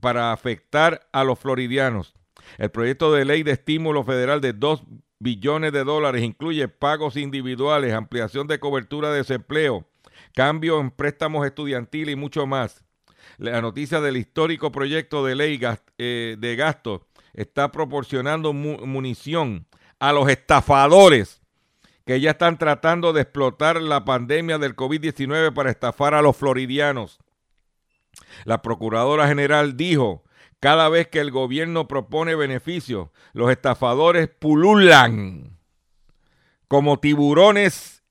para 0.02 0.34
afectar 0.34 1.08
a 1.14 1.24
los 1.24 1.40
floridianos. 1.40 2.14
El 2.58 2.70
proyecto 2.70 3.14
de 3.14 3.24
ley 3.24 3.44
de 3.44 3.54
estímulo 3.54 4.04
federal 4.04 4.42
de 4.42 4.52
2 4.52 4.84
billones 5.20 5.72
de 5.72 5.86
dólares 5.86 6.24
incluye 6.24 6.68
pagos 6.68 7.16
individuales, 7.16 7.94
ampliación 7.94 8.48
de 8.48 8.60
cobertura 8.60 9.12
de 9.12 9.20
desempleo, 9.20 9.86
cambio 10.34 10.82
en 10.82 10.92
préstamos 10.92 11.46
estudiantiles 11.46 12.14
y 12.14 12.16
mucho 12.18 12.46
más. 12.48 12.84
La 13.38 13.62
noticia 13.62 14.02
del 14.02 14.18
histórico 14.18 14.74
proyecto 14.74 15.26
de 15.26 15.36
ley 15.36 15.60
eh, 15.98 16.36
de 16.38 16.56
gasto 16.58 17.08
está 17.34 17.72
proporcionando 17.72 18.52
mu- 18.52 18.86
munición 18.86 19.68
a 20.00 20.12
los 20.12 20.28
estafadores 20.30 21.41
que 22.12 22.20
ya 22.20 22.32
están 22.32 22.58
tratando 22.58 23.14
de 23.14 23.22
explotar 23.22 23.82
la 23.82 24.04
pandemia 24.04 24.58
del 24.58 24.76
COVID-19 24.76 25.54
para 25.54 25.72
estafar 25.72 26.14
a 26.14 26.22
los 26.22 26.36
floridianos. 26.36 27.20
La 28.44 28.62
Procuradora 28.62 29.30
General 29.30 29.78
dijo 29.78 30.26
Cada 30.60 30.90
vez 30.90 31.08
que 31.08 31.22
el 31.22 31.32
gobierno 31.32 31.88
propone 31.88 32.36
beneficios, 32.36 33.12
los 33.32 33.50
estafadores 33.50 34.28
pululan 34.28 35.58
como 36.68 37.00
tiburones 37.00 38.04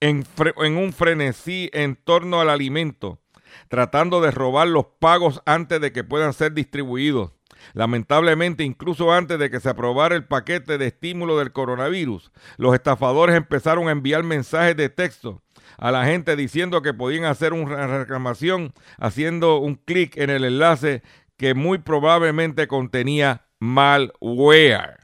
en, 0.00 0.26
en, 0.56 0.76
un 0.76 0.92
frenesí 0.92 1.70
en 1.72 1.94
torno 1.94 2.40
al 2.40 2.50
alimento, 2.50 3.20
tratando 3.68 4.20
de 4.20 4.32
robar 4.32 4.66
los 4.66 4.86
pagos 4.98 5.42
antes 5.46 5.80
de 5.80 5.92
que 5.92 6.02
puedan 6.02 6.32
ser 6.32 6.54
distribuidos. 6.54 7.30
Lamentablemente, 7.72 8.64
incluso 8.64 9.12
antes 9.12 9.38
de 9.38 9.50
que 9.50 9.60
se 9.60 9.68
aprobara 9.68 10.14
el 10.14 10.24
paquete 10.24 10.78
de 10.78 10.88
estímulo 10.88 11.38
del 11.38 11.52
coronavirus, 11.52 12.30
los 12.56 12.74
estafadores 12.74 13.36
empezaron 13.36 13.88
a 13.88 13.92
enviar 13.92 14.22
mensajes 14.22 14.76
de 14.76 14.88
texto 14.88 15.42
a 15.78 15.90
la 15.90 16.04
gente 16.04 16.36
diciendo 16.36 16.82
que 16.82 16.94
podían 16.94 17.24
hacer 17.24 17.52
una 17.52 17.86
reclamación 17.86 18.72
haciendo 18.98 19.58
un 19.58 19.76
clic 19.76 20.16
en 20.16 20.30
el 20.30 20.44
enlace 20.44 21.02
que 21.36 21.54
muy 21.54 21.78
probablemente 21.78 22.68
contenía 22.68 23.46
malware. 23.58 24.98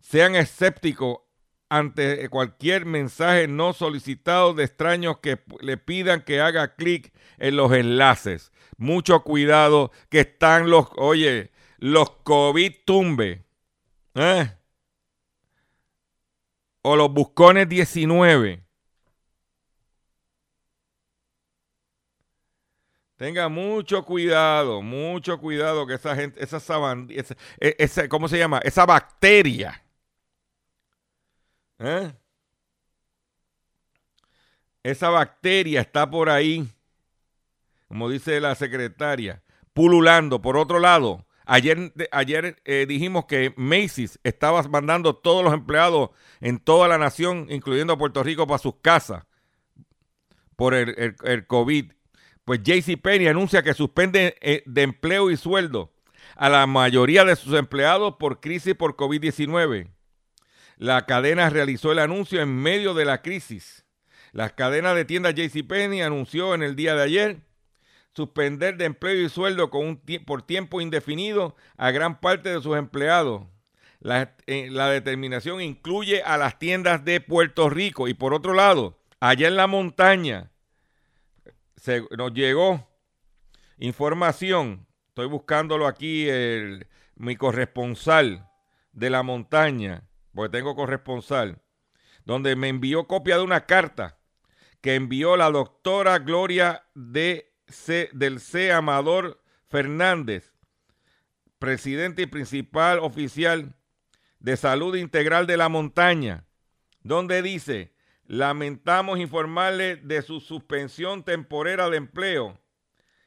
Sean 0.00 0.34
escépticos 0.34 1.23
ante 1.76 2.28
cualquier 2.28 2.86
mensaje 2.86 3.48
no 3.48 3.72
solicitado 3.72 4.54
de 4.54 4.62
extraños 4.62 5.18
que 5.18 5.40
le 5.60 5.76
pidan 5.76 6.22
que 6.22 6.40
haga 6.40 6.76
clic 6.76 7.12
en 7.38 7.56
los 7.56 7.72
enlaces. 7.72 8.52
Mucho 8.76 9.24
cuidado 9.24 9.90
que 10.08 10.20
están 10.20 10.70
los, 10.70 10.86
oye, 10.96 11.50
los 11.78 12.10
COVID 12.10 12.72
tumbe. 12.84 13.44
¿eh? 14.14 14.52
O 16.82 16.94
los 16.94 17.10
buscones 17.12 17.68
19. 17.68 18.64
Tenga 23.16 23.48
mucho 23.48 24.04
cuidado, 24.04 24.80
mucho 24.80 25.38
cuidado 25.38 25.86
que 25.86 25.94
esa 25.94 26.14
gente, 26.14 26.42
esa, 26.42 26.58
esa, 26.58 27.36
e, 27.58 27.76
esa 27.78 28.08
¿cómo 28.08 28.28
se 28.28 28.38
llama? 28.38 28.60
Esa 28.62 28.86
bacteria. 28.86 29.83
¿Eh? 31.78 32.12
Esa 34.82 35.08
bacteria 35.08 35.80
está 35.80 36.08
por 36.08 36.28
ahí 36.28 36.68
como 37.94 38.10
dice 38.10 38.40
la 38.40 38.56
secretaria, 38.56 39.42
pululando. 39.72 40.42
Por 40.42 40.56
otro 40.56 40.80
lado, 40.80 41.26
ayer, 41.46 41.92
ayer 42.10 42.60
eh, 42.64 42.86
dijimos 42.88 43.26
que 43.26 43.54
Macy's 43.56 44.18
estaba 44.24 44.60
mandando 44.64 45.14
todos 45.14 45.44
los 45.44 45.54
empleados 45.54 46.10
en 46.40 46.58
toda 46.58 46.88
la 46.88 46.98
nación, 46.98 47.46
incluyendo 47.50 47.92
a 47.92 47.98
Puerto 47.98 48.24
Rico, 48.24 48.48
para 48.48 48.58
sus 48.58 48.74
casas 48.82 49.24
por 50.56 50.74
el, 50.74 51.14
el, 51.22 51.46
COVID. 51.46 51.92
Pues 52.44 52.64
JCPenney 52.64 53.28
anuncia 53.28 53.62
que 53.62 53.74
suspende 53.74 54.36
eh, 54.40 54.64
de 54.66 54.82
empleo 54.82 55.30
y 55.30 55.36
sueldo 55.36 55.92
a 56.34 56.48
la 56.48 56.66
mayoría 56.66 57.24
de 57.24 57.36
sus 57.36 57.54
empleados 57.54 58.16
por 58.18 58.40
crisis 58.40 58.74
por 58.74 58.96
COVID-19. 58.96 59.88
La 60.76 61.06
cadena 61.06 61.50
realizó 61.50 61.92
el 61.92 61.98
anuncio 61.98 62.40
en 62.40 62.54
medio 62.54 62.94
de 62.94 63.04
la 63.04 63.22
crisis. 63.22 63.84
La 64.32 64.50
cadena 64.50 64.94
de 64.94 65.04
tiendas 65.04 65.34
JCPenney 65.34 66.02
anunció 66.02 66.54
en 66.54 66.62
el 66.62 66.74
día 66.74 66.94
de 66.94 67.02
ayer 67.02 67.36
suspender 68.14 68.76
de 68.76 68.84
empleo 68.86 69.20
y 69.20 69.28
sueldo 69.28 69.70
por 70.26 70.42
tiempo 70.42 70.80
indefinido 70.80 71.56
a 71.76 71.90
gran 71.90 72.20
parte 72.20 72.48
de 72.48 72.60
sus 72.60 72.76
empleados. 72.76 73.42
La, 74.00 74.36
eh, 74.46 74.68
la, 74.70 74.90
determinación 74.90 75.60
incluye 75.60 76.22
a 76.22 76.36
las 76.36 76.58
tiendas 76.58 77.04
de 77.04 77.20
Puerto 77.20 77.70
Rico. 77.70 78.06
Y 78.06 78.14
por 78.14 78.34
otro 78.34 78.52
lado, 78.52 78.98
allá 79.18 79.48
en 79.48 79.56
la 79.56 79.66
montaña 79.66 80.50
nos 82.16 82.32
llegó 82.32 82.86
información. 83.78 84.86
Estoy 85.08 85.26
buscándolo 85.26 85.86
aquí, 85.86 86.28
el, 86.28 86.86
mi 87.16 87.36
corresponsal 87.36 88.48
de 88.92 89.10
la 89.10 89.22
montaña, 89.22 90.02
porque 90.34 90.58
tengo 90.58 90.74
corresponsal, 90.74 91.62
donde 92.24 92.56
me 92.56 92.68
envió 92.68 93.06
copia 93.06 93.36
de 93.36 93.44
una 93.44 93.66
carta 93.66 94.18
que 94.80 94.96
envió 94.96 95.36
la 95.36 95.50
doctora 95.50 96.18
Gloria 96.18 96.84
de 96.94 97.54
C, 97.68 98.10
del 98.12 98.40
C. 98.40 98.72
Amador 98.72 99.42
Fernández, 99.68 100.52
presidente 101.58 102.22
y 102.22 102.26
principal 102.26 102.98
oficial 102.98 103.74
de 104.40 104.56
Salud 104.56 104.94
Integral 104.96 105.46
de 105.46 105.56
la 105.56 105.70
Montaña, 105.70 106.44
donde 107.02 107.40
dice, 107.40 107.94
lamentamos 108.26 109.18
informarle 109.18 109.96
de 109.96 110.20
su 110.22 110.40
suspensión 110.40 111.24
temporera 111.24 111.88
de 111.88 111.96
empleo 111.96 112.60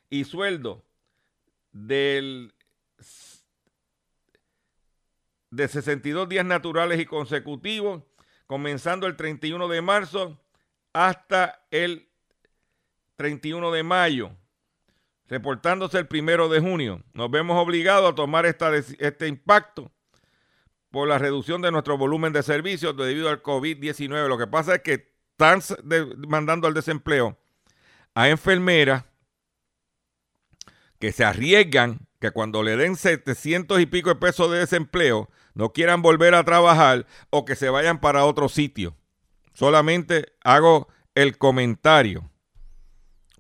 y 0.10 0.26
sueldo 0.26 0.86
del 1.72 2.54
de 5.50 5.68
62 5.68 6.28
días 6.30 6.46
naturales 6.46 7.00
y 7.00 7.06
consecutivos, 7.06 8.04
comenzando 8.46 9.08
el 9.08 9.16
31 9.16 9.68
de 9.68 9.82
marzo 9.82 10.42
hasta 10.94 11.66
el 11.72 12.10
31 13.18 13.72
de 13.72 13.84
mayo, 13.84 14.32
reportándose 15.28 15.98
el 15.98 16.08
primero 16.08 16.50
de 16.50 16.60
junio. 16.60 17.04
Nos 17.14 17.30
vemos 17.32 17.58
obligados 17.58 18.12
a 18.12 18.16
tomar 18.16 18.46
esta, 18.46 18.76
este 18.76 19.28
impacto 19.28 19.92
por 20.92 21.08
la 21.08 21.18
reducción 21.18 21.62
de 21.62 21.72
nuestro 21.72 21.98
volumen 21.98 22.34
de 22.34 22.44
servicios 22.44 22.96
debido 22.96 23.30
al 23.30 23.44
COVID-19. 23.44 24.28
Lo 24.28 24.38
que 24.38 24.48
pasa 24.48 24.76
es 24.76 24.82
que 24.82 25.14
están 25.32 25.62
mandando 26.28 26.68
al 26.68 26.74
desempleo 26.74 27.38
a 28.16 28.30
enfermeras 28.30 29.06
que 31.00 31.12
se 31.12 31.24
arriesgan 31.24 32.07
que 32.20 32.32
cuando 32.32 32.64
le 32.64 32.78
den 32.78 32.96
700 32.96 33.80
y 33.80 33.86
pico 33.86 34.10
de 34.10 34.16
pesos 34.16 34.52
de 34.52 34.60
desempleo 34.60 35.30
no 35.54 35.74
quieran 35.74 36.02
volver 36.02 36.36
a 36.36 36.44
trabajar 36.44 37.06
o 37.30 37.46
que 37.46 37.56
se 37.56 37.70
vayan 37.70 38.00
para 38.00 38.26
otro 38.26 38.50
sitio. 38.50 38.96
Solamente 39.54 40.34
hago 40.44 40.88
el 41.16 41.38
comentario 41.38 42.30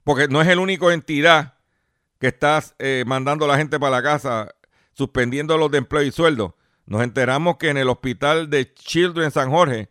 porque 0.08 0.30
no 0.30 0.42
es 0.42 0.48
el 0.48 0.60
único 0.60 0.90
entidad 0.90 1.56
que 2.20 2.28
está 2.28 2.64
eh, 2.80 3.04
mandando 3.06 3.44
a 3.44 3.50
la 3.50 3.58
gente 3.58 3.78
para 3.78 3.98
la 3.98 4.02
casa, 4.04 4.56
suspendiendo 4.94 5.58
los 5.58 5.70
de 5.70 5.80
empleo 5.80 6.02
y 6.02 6.12
sueldo. 6.12 6.56
Nos 6.86 7.04
enteramos 7.04 7.58
que 7.58 7.68
en 7.68 7.76
el 7.76 7.90
hospital 7.90 8.50
de 8.50 8.74
Children 8.74 9.32
San 9.32 9.52
Jorge 9.52 9.90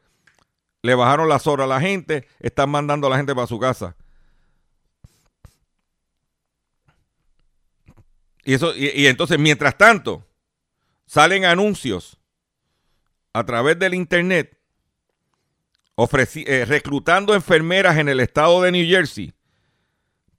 le 0.80 0.94
bajaron 0.94 1.28
las 1.28 1.46
horas 1.46 1.66
a 1.66 1.68
la 1.68 1.80
gente, 1.80 2.26
están 2.40 2.70
mandando 2.70 3.06
a 3.06 3.10
la 3.10 3.18
gente 3.18 3.34
para 3.34 3.46
su 3.46 3.58
casa. 3.58 3.94
Y, 8.46 8.54
eso, 8.54 8.72
y, 8.76 9.08
entonces, 9.08 9.40
mientras 9.40 9.76
tanto, 9.76 10.24
salen 11.04 11.44
anuncios 11.44 12.16
a 13.32 13.44
través 13.44 13.76
del 13.76 13.92
internet 13.92 14.56
eh, 15.96 16.64
reclutando 16.64 17.34
enfermeras 17.34 17.98
en 17.98 18.08
el 18.08 18.20
estado 18.20 18.62
de 18.62 18.70
New 18.70 18.86
Jersey 18.86 19.34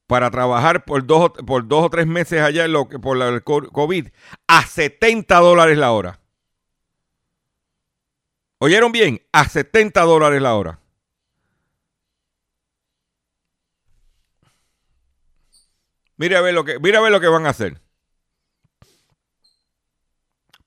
para 0.08 0.32
trabajar 0.32 0.86
por 0.86 1.06
dos, 1.06 1.32
por 1.46 1.68
dos 1.68 1.84
o 1.84 1.90
tres 1.90 2.08
meses 2.08 2.40
allá 2.40 2.66
por 3.02 3.22
el 3.22 3.44
COVID 3.44 4.08
a 4.48 4.66
70 4.66 5.38
dólares 5.40 5.78
la 5.78 5.92
hora. 5.92 6.22
¿Oyeron 8.60 8.94
bien? 8.94 9.22
A 9.34 9.50
70 9.50 10.02
dólares 10.04 10.42
la 10.42 10.56
hora. 10.56 10.80
Mira 16.16 16.40
a 16.40 16.42
ver 16.42 16.54
lo 16.54 16.64
que, 16.64 16.80
mira 16.80 17.00
a 17.00 17.02
ver 17.02 17.12
lo 17.12 17.20
que 17.20 17.28
van 17.28 17.46
a 17.46 17.50
hacer. 17.50 17.82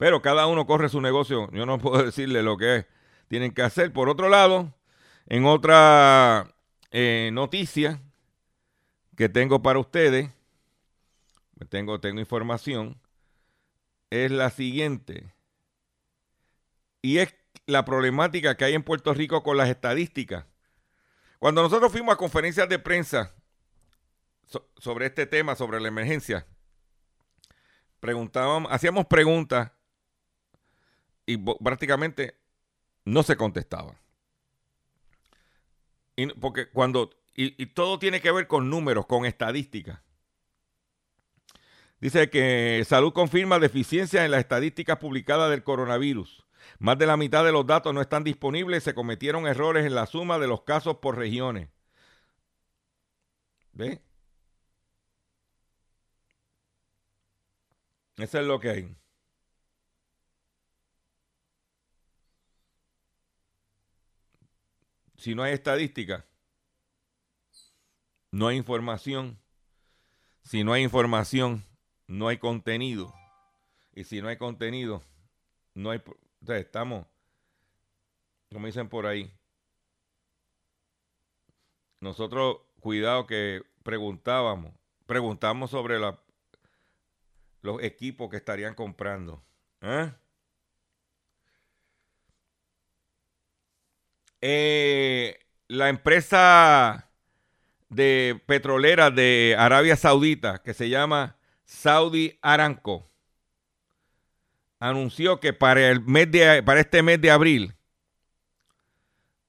Pero 0.00 0.22
cada 0.22 0.46
uno 0.46 0.66
corre 0.66 0.88
su 0.88 1.02
negocio. 1.02 1.50
Yo 1.52 1.66
no 1.66 1.78
puedo 1.78 2.02
decirle 2.06 2.42
lo 2.42 2.56
que 2.56 2.86
tienen 3.28 3.52
que 3.52 3.60
hacer. 3.60 3.92
Por 3.92 4.08
otro 4.08 4.30
lado, 4.30 4.72
en 5.26 5.44
otra 5.44 6.54
eh, 6.90 7.28
noticia, 7.34 8.00
que 9.14 9.28
tengo 9.28 9.60
para 9.60 9.78
ustedes, 9.78 10.30
tengo, 11.68 12.00
tengo 12.00 12.18
información, 12.18 12.98
es 14.08 14.30
la 14.30 14.48
siguiente. 14.48 15.34
Y 17.02 17.18
es 17.18 17.34
la 17.66 17.84
problemática 17.84 18.56
que 18.56 18.64
hay 18.64 18.72
en 18.72 18.82
Puerto 18.82 19.12
Rico 19.12 19.42
con 19.42 19.58
las 19.58 19.68
estadísticas. 19.68 20.46
Cuando 21.38 21.62
nosotros 21.62 21.92
fuimos 21.92 22.14
a 22.14 22.16
conferencias 22.16 22.70
de 22.70 22.78
prensa 22.78 23.34
sobre 24.78 25.06
este 25.06 25.26
tema, 25.26 25.56
sobre 25.56 25.78
la 25.78 25.88
emergencia, 25.88 26.46
preguntábamos, 28.00 28.72
hacíamos 28.72 29.04
preguntas 29.04 29.72
y 31.32 31.36
prácticamente 31.36 32.34
no 33.04 33.22
se 33.22 33.36
contestaban. 33.36 33.96
Y 36.16 36.26
porque 36.26 36.68
cuando 36.70 37.10
y, 37.36 37.66
todo 37.66 37.98
tiene 37.98 38.20
que 38.20 38.32
ver 38.32 38.46
con 38.46 38.68
números, 38.68 39.06
con 39.06 39.24
estadísticas. 39.24 40.00
Dice 42.00 42.30
que 42.30 42.84
Salud 42.86 43.12
confirma 43.12 43.58
deficiencias 43.58 44.24
en 44.24 44.30
las 44.30 44.40
estadísticas 44.40 44.98
publicadas 44.98 45.50
del 45.50 45.62
coronavirus. 45.62 46.44
Más 46.78 46.98
de 46.98 47.06
la 47.06 47.16
mitad 47.16 47.44
de 47.44 47.52
los 47.52 47.66
datos 47.66 47.94
no 47.94 48.00
están 48.00 48.24
disponibles. 48.24 48.84
Se 48.84 48.94
cometieron 48.94 49.46
errores 49.46 49.86
en 49.86 49.94
la 49.94 50.06
suma 50.06 50.38
de 50.38 50.48
los 50.48 50.62
casos 50.62 50.96
por 50.96 51.16
regiones. 51.16 51.68
¿Ve? 53.72 54.00
Eso 58.16 58.38
es 58.38 58.46
lo 58.46 58.60
que 58.60 58.70
hay. 58.70 58.99
Si 65.20 65.34
no 65.34 65.42
hay 65.42 65.52
estadística, 65.52 66.24
no 68.30 68.48
hay 68.48 68.56
información. 68.56 69.38
Si 70.44 70.64
no 70.64 70.72
hay 70.72 70.82
información, 70.82 71.62
no 72.06 72.26
hay 72.28 72.38
contenido. 72.38 73.12
Y 73.94 74.04
si 74.04 74.22
no 74.22 74.28
hay 74.28 74.38
contenido, 74.38 75.02
no 75.74 75.90
hay... 75.90 75.98
O 75.98 76.46
sea, 76.46 76.56
estamos, 76.56 77.06
como 78.50 78.64
dicen 78.64 78.88
por 78.88 79.04
ahí, 79.04 79.30
nosotros, 82.00 82.62
cuidado 82.80 83.26
que 83.26 83.62
preguntábamos, 83.82 84.72
preguntamos 85.04 85.70
sobre 85.70 85.98
los 85.98 87.82
equipos 87.82 88.30
que 88.30 88.38
estarían 88.38 88.74
comprando. 88.74 89.44
¿eh? 89.82 90.14
Eh, 94.40 95.38
la 95.68 95.88
empresa 95.88 97.10
de 97.90 98.40
petrolera 98.46 99.10
de 99.10 99.54
Arabia 99.58 99.96
Saudita, 99.96 100.62
que 100.62 100.74
se 100.74 100.88
llama 100.88 101.36
Saudi 101.64 102.38
Aramco, 102.40 103.10
anunció 104.78 105.40
que 105.40 105.52
para, 105.52 105.88
el 105.88 106.00
mes 106.00 106.30
de, 106.30 106.62
para 106.62 106.80
este 106.80 107.02
mes 107.02 107.20
de 107.20 107.30
abril, 107.30 107.74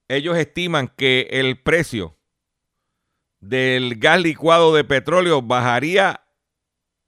ellos 0.08 0.36
estiman 0.36 0.88
que 0.88 1.28
el 1.30 1.58
precio 1.60 2.18
del 3.40 3.98
gas 3.98 4.20
licuado 4.20 4.74
de 4.74 4.84
petróleo 4.84 5.40
bajaría 5.42 6.24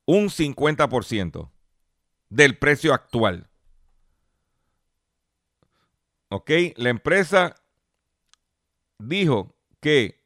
un 0.06 0.28
50% 0.30 1.50
del 2.28 2.58
precio 2.58 2.94
actual. 2.94 3.48
¿Ok? 6.28 6.50
La 6.76 6.88
empresa 6.88 7.54
dijo 8.98 9.54
que 9.80 10.22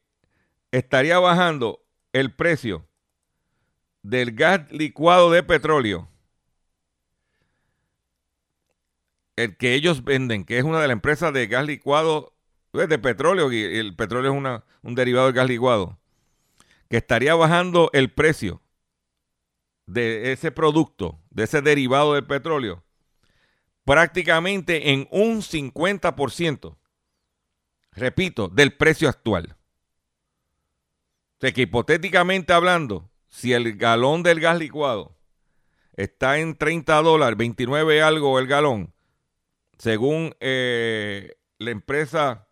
estaría 0.71 1.19
bajando 1.19 1.83
el 2.13 2.33
precio 2.33 2.87
del 4.01 4.31
gas 4.31 4.71
licuado 4.71 5.31
de 5.31 5.43
petróleo, 5.43 6.09
el 9.35 9.57
que 9.57 9.73
ellos 9.73 10.03
venden, 10.03 10.43
que 10.43 10.57
es 10.57 10.63
una 10.63 10.81
de 10.81 10.87
las 10.87 10.93
empresas 10.93 11.33
de 11.33 11.47
gas 11.47 11.65
licuado 11.65 12.33
pues, 12.71 12.89
de 12.89 12.99
petróleo, 12.99 13.51
y 13.51 13.63
el 13.63 13.95
petróleo 13.95 14.31
es 14.31 14.37
una, 14.37 14.63
un 14.81 14.95
derivado 14.95 15.27
del 15.27 15.35
gas 15.35 15.47
licuado, 15.47 15.97
que 16.89 16.97
estaría 16.97 17.35
bajando 17.35 17.89
el 17.93 18.11
precio 18.11 18.61
de 19.85 20.31
ese 20.31 20.51
producto, 20.51 21.19
de 21.29 21.43
ese 21.43 21.61
derivado 21.61 22.13
del 22.13 22.25
petróleo, 22.25 22.83
prácticamente 23.85 24.91
en 24.91 25.07
un 25.11 25.41
50%, 25.41 26.78
repito, 27.99 28.47
del 28.47 28.73
precio 28.73 29.09
actual. 29.09 29.55
O 31.37 31.41
sea 31.41 31.51
que 31.51 31.61
hipotéticamente 31.61 32.53
hablando, 32.53 33.09
si 33.29 33.53
el 33.53 33.77
galón 33.77 34.23
del 34.23 34.39
gas 34.39 34.57
licuado 34.57 35.15
está 35.93 36.39
en 36.39 36.57
30 36.57 37.01
dólares, 37.01 37.37
29 37.37 38.01
algo 38.01 38.39
el 38.39 38.47
galón, 38.47 38.93
según 39.77 40.35
eh, 40.39 41.37
la 41.57 41.71
empresa 41.71 42.47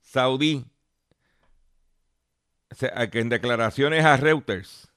saudí, 0.00 0.66
en 2.80 3.28
declaraciones 3.28 4.04
a 4.04 4.16
Reuters, 4.16 4.90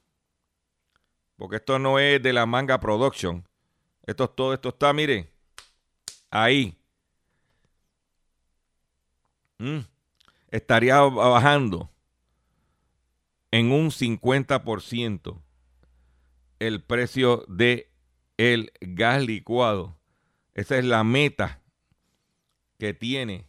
porque 1.36 1.56
esto 1.56 1.78
no 1.78 1.98
es 1.98 2.22
de 2.22 2.32
la 2.32 2.46
manga 2.46 2.78
production, 2.80 3.46
esto 4.06 4.30
todo 4.30 4.54
esto 4.54 4.70
está, 4.70 4.92
mire, 4.92 5.30
ahí. 6.30 6.78
Mm. 9.58 9.80
estaría 10.50 11.00
bajando 11.00 11.90
en 13.50 13.70
un 13.70 13.90
50% 13.90 15.40
el 16.58 16.82
precio 16.82 17.44
de 17.48 17.90
el 18.36 18.72
gas 18.80 19.22
licuado. 19.22 19.96
Esa 20.54 20.78
es 20.78 20.84
la 20.84 21.04
meta 21.04 21.60
que 22.78 22.94
tiene 22.94 23.46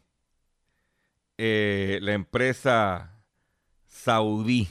eh, 1.37 1.99
la 2.01 2.13
empresa 2.13 3.23
saudí. 3.87 4.67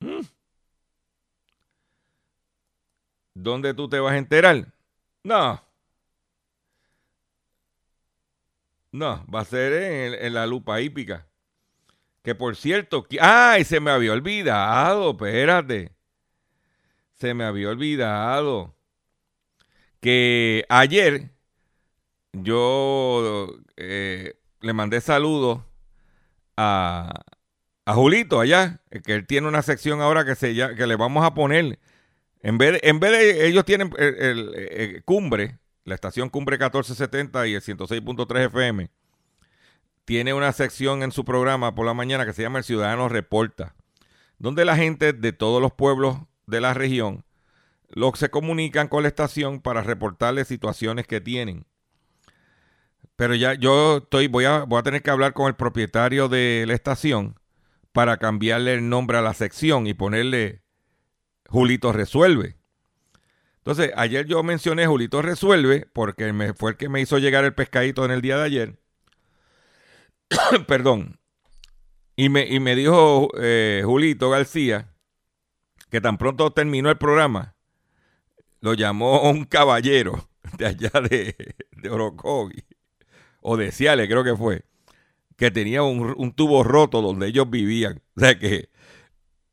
¿Mm? 0.00 0.20
¿Dónde 3.34 3.74
tú 3.74 3.88
te 3.88 3.98
vas 3.98 4.12
a 4.12 4.18
enterar? 4.18 4.72
No. 5.24 5.60
No, 8.94 9.26
va 9.26 9.40
a 9.40 9.44
ser 9.44 9.72
en, 10.22 10.34
la 10.34 10.46
lupa 10.46 10.80
hípica. 10.80 11.26
Que 12.22 12.36
por 12.36 12.54
cierto, 12.54 13.04
¡ay! 13.20 13.64
Se 13.64 13.80
me 13.80 13.90
había 13.90 14.12
olvidado, 14.12 15.10
espérate. 15.10 15.90
Se 17.14 17.34
me 17.34 17.42
había 17.42 17.70
olvidado 17.70 18.76
que 19.98 20.64
ayer 20.68 21.32
yo 22.34 23.56
eh, 23.76 24.38
le 24.60 24.72
mandé 24.72 25.00
saludos 25.00 25.58
a, 26.56 27.24
a 27.86 27.94
Julito 27.94 28.38
allá, 28.38 28.80
que 29.04 29.12
él 29.12 29.26
tiene 29.26 29.48
una 29.48 29.62
sección 29.62 30.02
ahora 30.02 30.24
que, 30.24 30.36
se, 30.36 30.54
que 30.54 30.86
le 30.86 30.94
vamos 30.94 31.24
a 31.24 31.34
poner. 31.34 31.80
En 32.42 32.58
vez 32.58 32.78
en 32.84 33.00
vez 33.00 33.10
de 33.10 33.48
ellos 33.48 33.64
tienen 33.64 33.90
el, 33.98 35.02
Cumbre, 35.04 35.58
la 35.84 35.94
estación 35.94 36.30
Cumbre 36.30 36.56
1470 36.56 37.46
y 37.46 37.54
el 37.54 37.62
106.3 37.62 38.46
FM 38.46 38.90
tiene 40.04 40.34
una 40.34 40.52
sección 40.52 41.02
en 41.02 41.12
su 41.12 41.24
programa 41.24 41.74
por 41.74 41.86
la 41.86 41.94
mañana 41.94 42.26
que 42.26 42.32
se 42.32 42.42
llama 42.42 42.58
El 42.58 42.64
Ciudadano 42.64 43.08
Reporta, 43.08 43.74
donde 44.38 44.64
la 44.64 44.76
gente 44.76 45.12
de 45.12 45.32
todos 45.32 45.62
los 45.62 45.72
pueblos 45.72 46.18
de 46.46 46.60
la 46.60 46.74
región 46.74 47.24
los 47.88 48.18
se 48.18 48.30
comunican 48.30 48.88
con 48.88 49.02
la 49.02 49.08
estación 49.08 49.60
para 49.60 49.82
reportarle 49.82 50.44
situaciones 50.44 51.06
que 51.06 51.20
tienen. 51.20 51.66
Pero 53.16 53.34
ya 53.34 53.54
yo 53.54 53.98
estoy, 53.98 54.26
voy 54.26 54.44
a, 54.44 54.64
voy 54.64 54.80
a 54.80 54.82
tener 54.82 55.02
que 55.02 55.10
hablar 55.10 55.32
con 55.32 55.46
el 55.46 55.54
propietario 55.54 56.28
de 56.28 56.64
la 56.66 56.74
estación 56.74 57.38
para 57.92 58.16
cambiarle 58.16 58.74
el 58.74 58.88
nombre 58.88 59.18
a 59.18 59.22
la 59.22 59.34
sección 59.34 59.86
y 59.86 59.94
ponerle 59.94 60.62
Julito 61.48 61.92
Resuelve. 61.92 62.56
Entonces, 63.64 63.92
ayer 63.96 64.26
yo 64.26 64.42
mencioné 64.42 64.86
Julito 64.86 65.22
Resuelve 65.22 65.86
porque 65.94 66.34
me, 66.34 66.52
fue 66.52 66.72
el 66.72 66.76
que 66.76 66.90
me 66.90 67.00
hizo 67.00 67.16
llegar 67.16 67.46
el 67.46 67.54
pescadito 67.54 68.04
en 68.04 68.10
el 68.10 68.20
día 68.20 68.36
de 68.36 68.44
ayer. 68.44 68.78
Perdón. 70.68 71.18
Y 72.14 72.28
me, 72.28 72.46
y 72.46 72.60
me 72.60 72.76
dijo 72.76 73.30
eh, 73.40 73.80
Julito 73.82 74.28
García 74.28 74.92
que 75.88 76.02
tan 76.02 76.18
pronto 76.18 76.50
terminó 76.52 76.90
el 76.90 76.98
programa, 76.98 77.54
lo 78.60 78.74
llamó 78.74 79.30
un 79.30 79.44
caballero 79.44 80.28
de 80.58 80.66
allá 80.66 80.90
de, 81.08 81.34
de 81.70 81.90
o 83.40 83.56
de 83.56 83.72
Ciales 83.72 84.08
creo 84.08 84.24
que 84.24 84.36
fue, 84.36 84.66
que 85.38 85.50
tenía 85.50 85.82
un, 85.82 86.32
tubo 86.34 86.64
roto 86.64 87.00
donde 87.00 87.28
ellos 87.28 87.48
vivían. 87.48 88.02
O 88.14 88.20
sea 88.20 88.38
que 88.38 88.68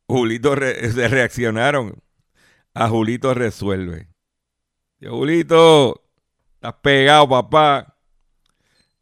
Julito 0.06 0.54
se 0.56 1.08
reaccionaron 1.08 2.04
a 2.74 2.88
Julito 2.88 3.34
Resuelve. 3.34 4.08
Julito, 5.02 6.04
estás 6.56 6.76
pegado, 6.82 7.28
papá. 7.28 7.98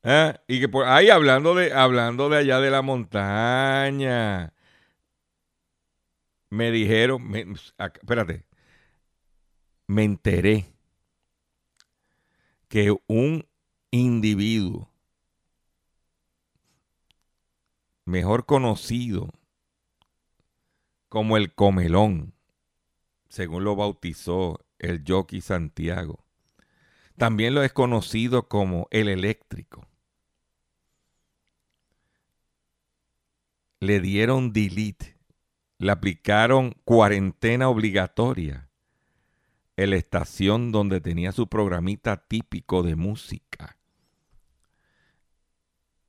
¿Eh? 0.03 0.33
Y 0.47 0.61
que 0.61 0.69
por 0.69 0.85
ahí 0.85 1.09
hablando 1.09 1.55
de, 1.55 1.73
hablando 1.73 2.29
de 2.29 2.37
allá 2.37 2.59
de 2.59 2.71
la 2.71 2.81
montaña, 2.81 4.53
me 6.49 6.71
dijeron, 6.71 7.33
espérate, 7.77 8.45
me 9.87 10.03
enteré 10.03 10.65
que 12.69 12.95
un 13.07 13.45
individuo 13.91 14.89
mejor 18.05 18.45
conocido 18.45 19.31
como 21.09 21.37
el 21.37 21.53
comelón, 21.53 22.33
según 23.29 23.63
lo 23.63 23.75
bautizó 23.75 24.65
el 24.79 25.03
jockey 25.07 25.41
Santiago, 25.41 26.25
también 27.17 27.53
lo 27.53 27.63
es 27.63 27.73
conocido 27.73 28.47
como 28.47 28.87
el 28.91 29.09
eléctrico. 29.09 29.89
le 33.79 33.99
dieron 34.01 34.51
delete, 34.51 35.17
le 35.77 35.91
aplicaron 35.91 36.75
cuarentena 36.83 37.69
obligatoria 37.69 38.69
en 39.77 39.91
la 39.91 39.95
estación 39.95 40.71
donde 40.71 40.99
tenía 40.99 41.31
su 41.31 41.47
programita 41.47 42.17
típico 42.17 42.83
de 42.83 42.97
música, 42.97 43.77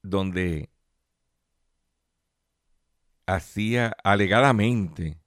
donde 0.03 0.71
hacía 3.27 3.95
alegadamente 4.03 5.21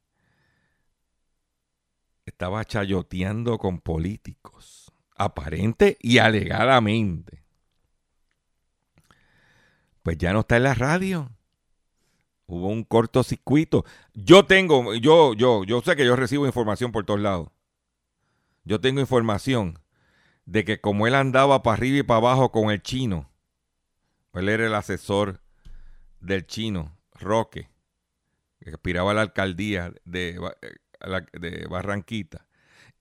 estaba 2.25 2.65
chayoteando 2.65 3.57
con 3.57 3.79
políticos, 3.79 4.91
aparente 5.15 5.97
y 5.99 6.17
alegadamente. 6.19 7.43
Pues 10.01 10.17
ya 10.17 10.33
no 10.33 10.41
está 10.41 10.57
en 10.57 10.63
la 10.63 10.73
radio. 10.73 11.31
Hubo 12.45 12.67
un 12.67 12.83
cortocircuito. 12.83 13.85
Yo 14.13 14.45
tengo, 14.45 14.93
yo, 14.95 15.33
yo, 15.33 15.63
yo 15.63 15.81
sé 15.81 15.95
que 15.95 16.05
yo 16.05 16.15
recibo 16.15 16.45
información 16.45 16.91
por 16.91 17.05
todos 17.05 17.21
lados. 17.21 17.49
Yo 18.65 18.79
tengo 18.79 18.99
información 18.99 19.79
de 20.45 20.65
que 20.65 20.81
como 20.81 21.07
él 21.07 21.15
andaba 21.15 21.63
para 21.63 21.75
arriba 21.75 21.99
y 21.99 22.03
para 22.03 22.17
abajo 22.17 22.51
con 22.51 22.69
el 22.69 22.81
chino, 22.81 23.29
él 24.33 24.49
era 24.49 24.65
el 24.65 24.75
asesor 24.75 25.41
del 26.19 26.45
chino, 26.45 26.97
Roque, 27.13 27.69
que 28.59 28.71
aspiraba 28.71 29.11
a 29.11 29.13
la 29.13 29.21
alcaldía 29.21 29.93
de, 30.05 30.39
de 31.33 31.67
Barranquita, 31.69 32.45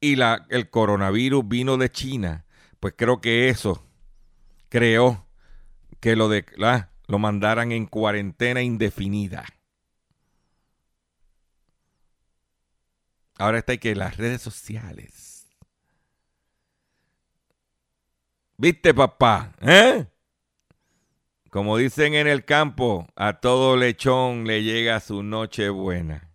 y 0.01 0.17
la, 0.17 0.47
el 0.51 0.71
coronavirus 0.71 1.47
vino 1.47 1.77
de 1.77 1.91
China, 1.91 2.45
pues 2.81 2.95
creo 2.97 3.21
que 3.21 3.49
eso 3.49 3.87
creó 4.69 5.27
que 6.01 6.17
lo, 6.17 6.29
de, 6.29 6.45
la, 6.57 6.91
lo 7.07 7.19
mandaran 7.19 7.73
en 7.73 7.87
cuarentena 7.87 8.63
indefinida. 8.63 9.45
Ahora 13.39 13.59
está 13.59 13.77
que 13.77 13.95
las 13.95 14.17
redes 14.17 14.41
sociales. 14.41 15.47
¿Viste, 18.57 18.95
papá? 18.95 19.53
¿Eh? 19.61 20.07
Como 21.51 21.77
dicen 21.77 22.15
en 22.15 22.27
el 22.27 22.45
campo, 22.45 23.07
a 23.15 23.41
todo 23.41 23.77
lechón 23.77 24.47
le 24.47 24.63
llega 24.63 25.01
su 25.01 25.23
noche 25.23 25.69
buena. 25.69 26.32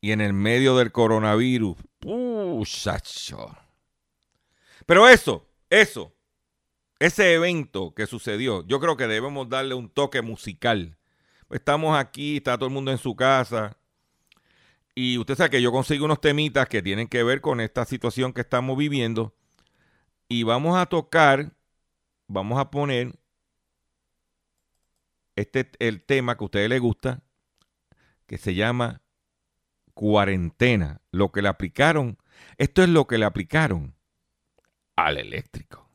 Y 0.00 0.12
en 0.12 0.20
el 0.20 0.32
medio 0.32 0.76
del 0.76 0.92
coronavirus, 0.92 1.76
¡puchacho! 1.98 3.56
Pero 4.86 5.06
eso, 5.08 5.46
eso, 5.68 6.14
ese 6.98 7.34
evento 7.34 7.94
que 7.94 8.06
sucedió, 8.06 8.66
yo 8.66 8.80
creo 8.80 8.96
que 8.96 9.06
debemos 9.06 9.48
darle 9.48 9.74
un 9.74 9.90
toque 9.90 10.22
musical. 10.22 10.96
Estamos 11.50 11.98
aquí, 11.98 12.38
está 12.38 12.56
todo 12.56 12.68
el 12.68 12.74
mundo 12.74 12.90
en 12.90 12.98
su 12.98 13.14
casa. 13.14 13.76
Y 14.94 15.18
usted 15.18 15.34
sabe 15.36 15.50
que 15.50 15.62
yo 15.62 15.72
consigo 15.72 16.04
unos 16.04 16.20
temitas 16.20 16.68
que 16.68 16.82
tienen 16.82 17.08
que 17.08 17.22
ver 17.22 17.40
con 17.40 17.60
esta 17.60 17.84
situación 17.84 18.32
que 18.32 18.40
estamos 18.40 18.76
viviendo. 18.76 19.34
Y 20.28 20.44
vamos 20.44 20.78
a 20.78 20.86
tocar, 20.86 21.52
vamos 22.26 22.58
a 22.58 22.70
poner 22.70 23.18
este 25.36 25.70
el 25.78 26.02
tema 26.04 26.36
que 26.36 26.44
a 26.44 26.46
ustedes 26.46 26.68
les 26.68 26.80
gusta, 26.80 27.22
que 28.26 28.38
se 28.38 28.54
llama 28.54 29.02
cuarentena. 30.00 31.02
Lo 31.10 31.30
que 31.30 31.42
le 31.42 31.50
aplicaron, 31.50 32.16
esto 32.56 32.82
es 32.82 32.88
lo 32.88 33.06
que 33.06 33.18
le 33.18 33.26
aplicaron 33.26 33.94
al 34.96 35.18
eléctrico. 35.18 35.90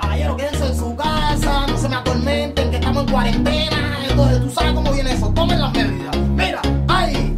Caballero, 0.00 0.36
quédense 0.36 0.66
en 0.68 0.76
su 0.76 0.94
casa, 0.94 1.66
no 1.66 1.76
se 1.76 1.88
me 1.88 1.96
atormenten, 1.96 2.70
que 2.70 2.76
estamos 2.76 3.02
en 3.02 3.10
cuarentena. 3.10 3.98
Entonces, 4.08 4.40
tú 4.40 4.50
sabes 4.50 4.72
cómo 4.72 4.92
viene 4.92 5.14
eso, 5.14 5.34
tomen 5.34 5.60
las 5.60 5.72
medidas. 5.72 6.16
Mira, 6.16 6.62
ay, 6.86 7.36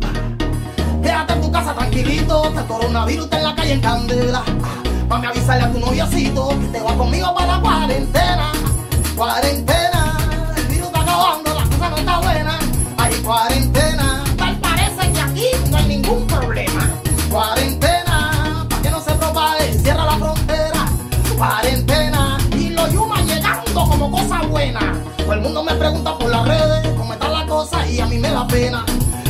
quédate 1.02 1.32
en 1.32 1.40
tu 1.40 1.50
casa 1.50 1.74
tranquilito, 1.74 2.52
que 2.52 2.58
el 2.58 2.66
coronavirus 2.66 3.24
está 3.24 3.38
en 3.38 3.44
la 3.44 3.54
calle 3.54 3.72
en 3.72 3.80
candela. 3.80 4.44
Mami, 5.08 5.26
avisarle 5.28 5.64
a 5.64 5.72
tu 5.72 5.80
noviocito 5.80 6.50
que 6.60 6.66
te 6.66 6.80
va 6.82 6.94
conmigo 6.94 7.34
para 7.34 7.56
la 7.56 7.60
cuarentena. 7.62 8.52
Cuarentena, 9.16 10.52
el 10.58 10.66
virus 10.66 10.88
está 10.88 11.00
acabando, 11.00 11.54
la 11.54 11.64
cosa 11.64 11.88
no 11.88 11.96
está 11.96 12.18
buena. 12.20 12.58
Hay 12.98 13.14
cuarentena, 13.22 13.93
Cuarentena, 21.64 22.36
y 22.58 22.68
los 22.68 22.92
yumas 22.92 23.24
llegando 23.24 23.88
como 23.88 24.10
cosa 24.10 24.42
buena. 24.42 24.80
Todo 25.16 25.32
el 25.32 25.40
mundo 25.40 25.64
me 25.64 25.72
pregunta 25.72 26.18
por 26.18 26.28
las 26.28 26.46
redes 26.46 26.86
cómo 26.94 27.14
está 27.14 27.28
la 27.30 27.46
cosa 27.46 27.88
y 27.88 28.00
a 28.00 28.06
mí 28.06 28.18
me 28.18 28.30
da 28.30 28.46
pena. 28.46 28.84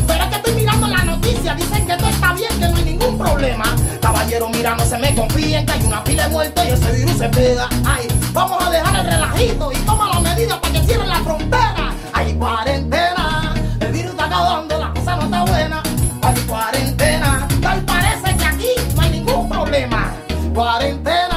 Pero 0.04 0.24
es 0.24 0.30
que 0.30 0.36
estoy 0.38 0.54
mirando 0.54 0.88
la 0.88 1.04
noticia, 1.04 1.54
dicen 1.54 1.86
que 1.86 1.96
todo 1.96 2.08
está 2.08 2.32
bien, 2.32 2.50
que 2.58 2.68
no 2.68 2.76
hay 2.76 2.84
ningún 2.86 3.16
problema. 3.16 3.64
Caballero, 4.00 4.48
mira, 4.48 4.74
no 4.74 4.84
se 4.84 4.98
me 4.98 5.14
confíen, 5.14 5.64
que 5.64 5.72
hay 5.74 5.82
una 5.84 6.02
pila 6.02 6.28
de 6.28 6.50
y 6.66 6.70
ese 6.70 6.92
virus 6.96 7.18
se 7.18 7.28
pega. 7.28 7.68
Ay, 7.84 8.08
vamos 8.32 8.66
a 8.66 8.68
dejar 8.68 8.96
el 8.96 9.06
relajito 9.06 9.70
y 9.70 9.76
toma 9.86 10.08
las 10.08 10.22
medidas 10.22 10.58
para 10.58 10.72
que 10.72 10.80
cierren 10.80 11.08
la 11.08 11.20
frontera. 11.22 11.94
Hay 12.14 12.34
cuarentena, 12.34 13.54
el 13.78 13.92
virus 13.92 14.10
está 14.10 14.24
acabando, 14.24 14.76
la 14.76 14.92
cosa 14.92 15.16
no 15.18 15.22
está 15.22 15.44
buena. 15.44 15.82
Hay 16.20 16.34
cuarentena, 16.48 17.46
tal 17.62 17.80
parece 17.82 18.36
que 18.36 18.44
aquí 18.44 18.70
no 18.96 19.02
hay 19.02 19.10
ningún 19.10 19.48
problema. 19.48 20.12
Cuarentena, 20.52 21.33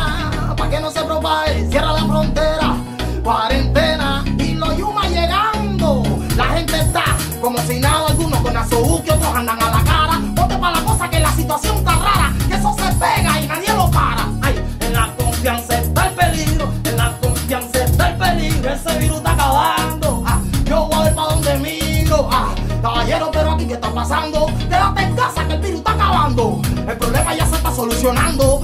Quédate 24.07 25.01
en 25.03 25.15
casa 25.17 25.45
que 25.45 25.53
el 25.55 25.59
virus 25.59 25.79
está 25.79 25.91
acabando. 25.91 26.61
El 26.87 26.97
problema 26.97 27.35
ya 27.35 27.45
se 27.45 27.55
está 27.57 27.75
solucionando. 27.75 28.56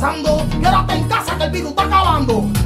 Pasando. 0.00 0.46
Quédate 0.60 0.94
en 0.94 1.08
casa 1.08 1.36
que 1.36 1.44
el 1.44 1.50
virus 1.50 1.70
está 1.70 1.84
acabando. 1.84 2.59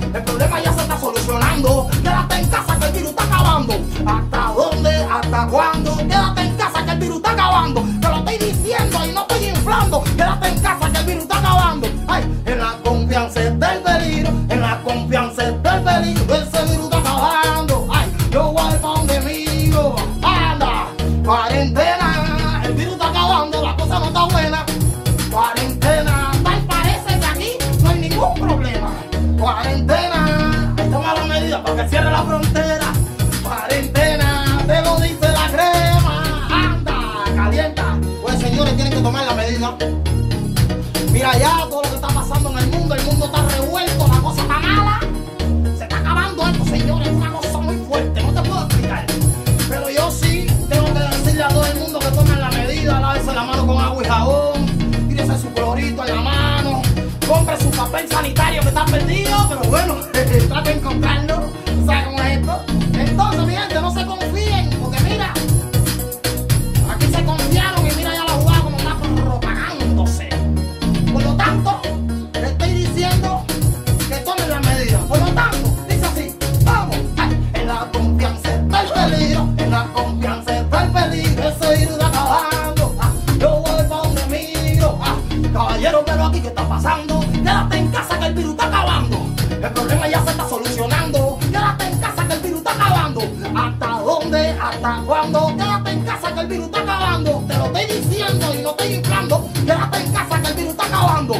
Aquí 86.24 86.40
qué 86.40 86.48
está 86.48 86.68
pasando, 86.68 87.20
quédate 87.32 87.76
en 87.76 87.88
casa 87.88 88.18
que 88.18 88.26
el 88.26 88.34
virus 88.34 88.52
está 88.52 88.66
acabando. 88.66 89.16
El 89.50 89.72
problema 89.72 90.08
ya 90.08 90.24
se 90.24 90.30
está 90.30 90.48
solucionando, 90.48 91.38
quédate 91.40 91.86
en 91.86 91.98
casa 91.98 92.26
que 92.26 92.34
el 92.34 92.40
virus 92.40 92.58
está 92.58 92.72
acabando. 92.72 93.20
¿Hasta 93.54 93.86
dónde? 93.86 94.50
¿Hasta 94.50 95.02
cuándo? 95.06 95.46
Quédate 95.56 95.90
en 95.90 96.04
casa 96.04 96.34
que 96.34 96.40
el 96.40 96.46
virus 96.46 96.66
está 96.66 96.80
acabando. 96.80 97.44
Te 97.46 97.56
lo 97.56 97.64
estoy 97.66 98.00
diciendo 98.00 98.54
y 98.54 98.62
no 98.62 98.70
estoy 98.70 98.94
inflando. 98.94 99.48
Quédate 99.54 99.98
en 99.98 100.12
casa 100.12 100.42
que 100.42 100.48
el 100.48 100.54
virus 100.54 100.70
está 100.70 100.86
acabando. 100.86 101.34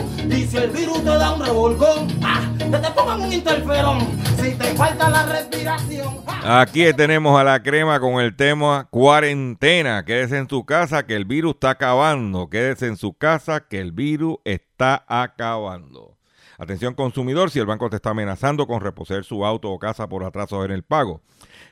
Si 0.55 0.61
el 0.61 0.71
virus 0.71 0.99
te 0.99 1.11
da 1.11 1.35
un 1.35 1.45
revolcón, 1.45 2.07
ah, 2.23 2.49
te 2.57 2.91
pongan 2.93 3.23
un 3.23 3.33
interferón. 3.33 3.99
Si 4.41 4.53
te 4.55 4.67
falta 4.77 5.11
la 5.11 5.27
respiración. 5.27 6.21
ah. 6.29 6.61
Aquí 6.61 6.85
tenemos 6.93 7.37
a 7.37 7.43
la 7.43 7.61
crema 7.61 7.99
con 7.99 8.21
el 8.21 8.37
tema 8.37 8.87
cuarentena. 8.89 10.05
Quédese 10.05 10.39
en 10.39 10.49
su 10.49 10.65
casa 10.65 11.07
que 11.07 11.17
el 11.17 11.25
virus 11.25 11.55
está 11.55 11.71
acabando. 11.71 12.49
Quédese 12.49 12.87
en 12.87 12.97
su 12.97 13.15
casa 13.15 13.67
que 13.67 13.81
el 13.81 13.91
virus 13.91 14.37
está 14.45 15.05
acabando. 15.09 16.19
Atención 16.57 16.95
consumidor, 16.95 17.51
si 17.51 17.59
el 17.59 17.67
banco 17.67 17.91
te 17.91 17.97
está 17.97 18.11
amenazando 18.11 18.69
con 18.69 18.81
reposer 18.81 19.25
su 19.25 19.45
auto 19.45 19.73
o 19.73 19.81
casa 19.81 20.09
por 20.09 20.23
atrasos 20.23 20.65
en 20.65 20.71
el 20.71 20.85
pago. 20.85 21.21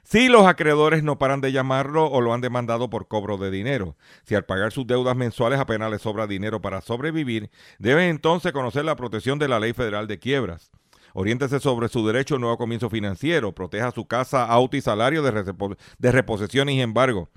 Si 0.03 0.28
los 0.28 0.46
acreedores 0.46 1.03
no 1.03 1.18
paran 1.18 1.40
de 1.40 1.53
llamarlo 1.53 2.07
o 2.07 2.20
lo 2.20 2.34
han 2.34 2.40
demandado 2.40 2.90
por 2.90 3.09
cobro 3.09 3.38
de 3.38 3.50
dinero. 3.50 3.96
Si 4.24 4.34
al 4.34 4.44
pagar 4.44 4.72
sus 4.72 4.86
deudas 4.86 5.16
mensuales 5.16 5.61
apenas 5.61 5.90
le 5.90 5.98
sobra 5.98 6.26
dinero 6.26 6.61
para 6.61 6.80
sobrevivir, 6.80 7.50
deben 7.78 8.09
entonces 8.09 8.53
conocer 8.53 8.84
la 8.84 8.96
protección 8.96 9.38
de 9.38 9.48
la 9.48 9.61
Ley 9.61 9.72
Federal 9.72 10.09
de 10.09 10.18
Quiebras. 10.18 10.70
Oriéntese 11.14 11.61
sobre 11.61 11.88
su 11.88 12.07
derecho 12.07 12.36
a 12.36 12.38
nuevo 12.38 12.59
comienzo 12.59 12.90
financiero. 12.90 13.55
Proteja 13.55 13.90
su 13.90 14.07
casa, 14.07 14.44
auto 14.46 14.76
y 14.76 14.80
salario 14.80 15.22
de, 15.22 15.55
de 15.98 16.12
reposición 16.12 16.68
y 16.68 16.80
embargo. 16.80 17.28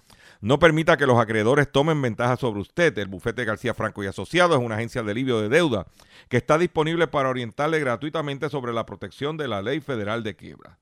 No 0.41 0.59
permita 0.59 0.97
que 0.97 1.07
los 1.07 1.20
acreedores 1.20 1.72
tomen 1.72 2.01
ventaja 2.01 2.36
sobre 2.36 2.61
usted. 2.61 2.97
El 2.97 3.07
bufete 3.07 3.45
García 3.45 3.74
Franco 3.74 4.03
y 4.03 4.07
Asociados 4.07 4.57
es 4.57 4.66
una 4.66 4.76
agencia 4.76 5.03
de 5.03 5.11
alivio 5.11 5.39
de 5.39 5.49
deuda 5.49 5.88
que 6.30 6.38
está 6.38 6.57
disponible 6.57 7.07
para 7.07 7.30
orientarle 7.30 7.80
gratuitamente 7.80 8.49
sobre 8.49 8.74
la 8.74 8.86
protección 8.86 9.38
de 9.38 9.47
la 9.47 9.61
ley 9.61 9.80
federal 9.80 10.24
de 10.24 10.36
quiebra. 10.36 10.78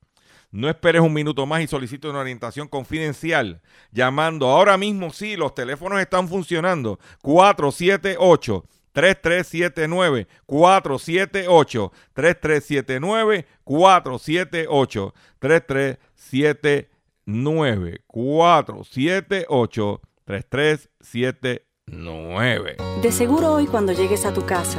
No 0.54 0.68
esperes 0.68 1.02
un 1.02 1.12
minuto 1.12 1.44
más 1.46 1.62
y 1.62 1.66
solicite 1.66 2.08
una 2.08 2.20
orientación 2.20 2.68
confidencial 2.68 3.60
llamando 3.90 4.46
ahora 4.46 4.78
mismo. 4.78 5.12
Sí, 5.12 5.34
los 5.34 5.52
teléfonos 5.52 6.00
están 6.00 6.28
funcionando. 6.28 7.00
478 7.22 8.64
3379 8.92 10.28
478 10.46 11.92
3379 12.12 13.46
478 13.64 15.14
3379 15.40 18.04
478 18.06 20.00
3379 20.24 22.76
De 23.02 23.10
seguro 23.10 23.54
hoy 23.54 23.66
cuando 23.66 23.92
llegues 23.92 24.24
a 24.24 24.32
tu 24.32 24.46
casa, 24.46 24.78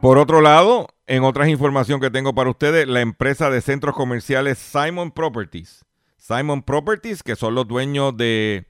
Por 0.00 0.16
otro 0.16 0.40
lado, 0.40 0.88
en 1.06 1.24
otras 1.24 1.48
información 1.48 2.00
que 2.00 2.10
tengo 2.10 2.34
para 2.34 2.48
ustedes, 2.48 2.88
la 2.88 3.02
empresa 3.02 3.50
de 3.50 3.60
centros 3.60 3.94
comerciales 3.94 4.56
Simon 4.56 5.10
Properties. 5.10 5.84
Simon 6.16 6.62
Properties, 6.62 7.22
que 7.22 7.36
son 7.36 7.54
los 7.54 7.68
dueños 7.68 8.16
de 8.16 8.66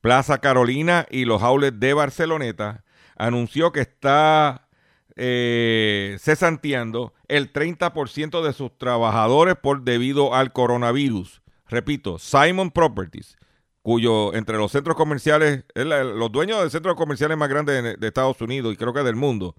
Plaza 0.00 0.38
Carolina 0.38 1.06
y 1.08 1.24
los 1.24 1.40
outlets 1.40 1.78
de 1.78 1.94
Barceloneta, 1.94 2.84
anunció 3.16 3.70
que 3.70 3.78
está 3.78 4.66
eh, 5.14 6.16
cesanteando 6.18 7.14
el 7.28 7.52
30% 7.52 8.42
de 8.42 8.52
sus 8.52 8.76
trabajadores 8.76 9.54
por 9.54 9.82
debido 9.82 10.34
al 10.34 10.52
coronavirus. 10.52 11.42
Repito, 11.68 12.18
Simon 12.18 12.72
Properties, 12.72 13.36
cuyo 13.82 14.34
entre 14.34 14.58
los 14.58 14.72
centros 14.72 14.96
comerciales, 14.96 15.64
es 15.76 15.84
los 15.84 16.32
dueños 16.32 16.60
de 16.60 16.70
centros 16.70 16.96
comerciales 16.96 17.38
más 17.38 17.48
grandes 17.48 17.84
de, 17.84 17.96
de 17.96 18.06
Estados 18.08 18.40
Unidos 18.40 18.74
y 18.74 18.76
creo 18.76 18.92
que 18.92 19.04
del 19.04 19.14
mundo, 19.14 19.54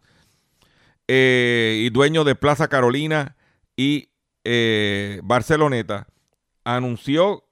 eh, 1.08 1.78
y 1.82 1.89
dueño 1.89 2.24
de 2.24 2.36
Plaza 2.36 2.68
Carolina 2.68 3.36
y 3.76 4.10
eh, 4.43 5.20
Barceloneta, 5.24 6.08
anunció 6.64 7.43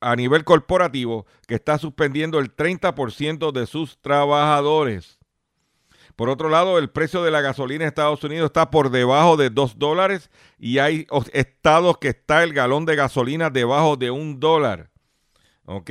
a 0.00 0.14
nivel 0.16 0.44
corporativo 0.44 1.26
que 1.46 1.54
está 1.56 1.78
suspendiendo 1.78 2.38
el 2.38 2.54
30% 2.54 3.52
de 3.52 3.66
sus 3.66 3.98
trabajadores. 4.00 5.18
Por 6.16 6.28
otro 6.30 6.48
lado, 6.48 6.78
el 6.78 6.90
precio 6.90 7.22
de 7.22 7.30
la 7.30 7.40
gasolina 7.40 7.84
en 7.84 7.88
Estados 7.88 8.22
Unidos 8.24 8.46
está 8.46 8.70
por 8.70 8.90
debajo 8.90 9.36
de 9.36 9.50
2 9.50 9.78
dólares 9.78 10.30
y 10.58 10.78
hay 10.78 11.06
os- 11.10 11.30
estados 11.32 11.98
que 11.98 12.08
está 12.08 12.42
el 12.42 12.52
galón 12.52 12.86
de 12.86 12.96
gasolina 12.96 13.50
debajo 13.50 13.96
de 13.96 14.10
un 14.10 14.40
dólar. 14.40 14.90
¿Ok? 15.64 15.90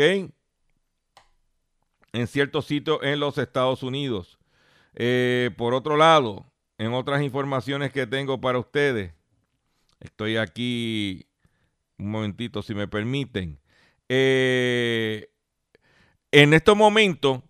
En 2.14 2.28
ciertos 2.28 2.66
sitios 2.66 3.00
en 3.04 3.20
los 3.20 3.38
Estados 3.38 3.84
Unidos. 3.84 4.38
Eh, 4.96 5.52
por 5.58 5.74
otro 5.74 5.96
lado, 5.98 6.46
en 6.78 6.94
otras 6.94 7.22
informaciones 7.22 7.92
que 7.92 8.08
tengo 8.08 8.40
para 8.40 8.60
ustedes, 8.60 9.14
estoy 10.00 10.38
aquí 10.38 11.28
un 11.98 12.12
momentito, 12.12 12.62
si 12.62 12.76
me 12.76 12.88
permiten. 12.88 13.60
Eh, 14.10 15.30
en 16.32 16.54
estos 16.54 16.78
momentos, 16.78 17.42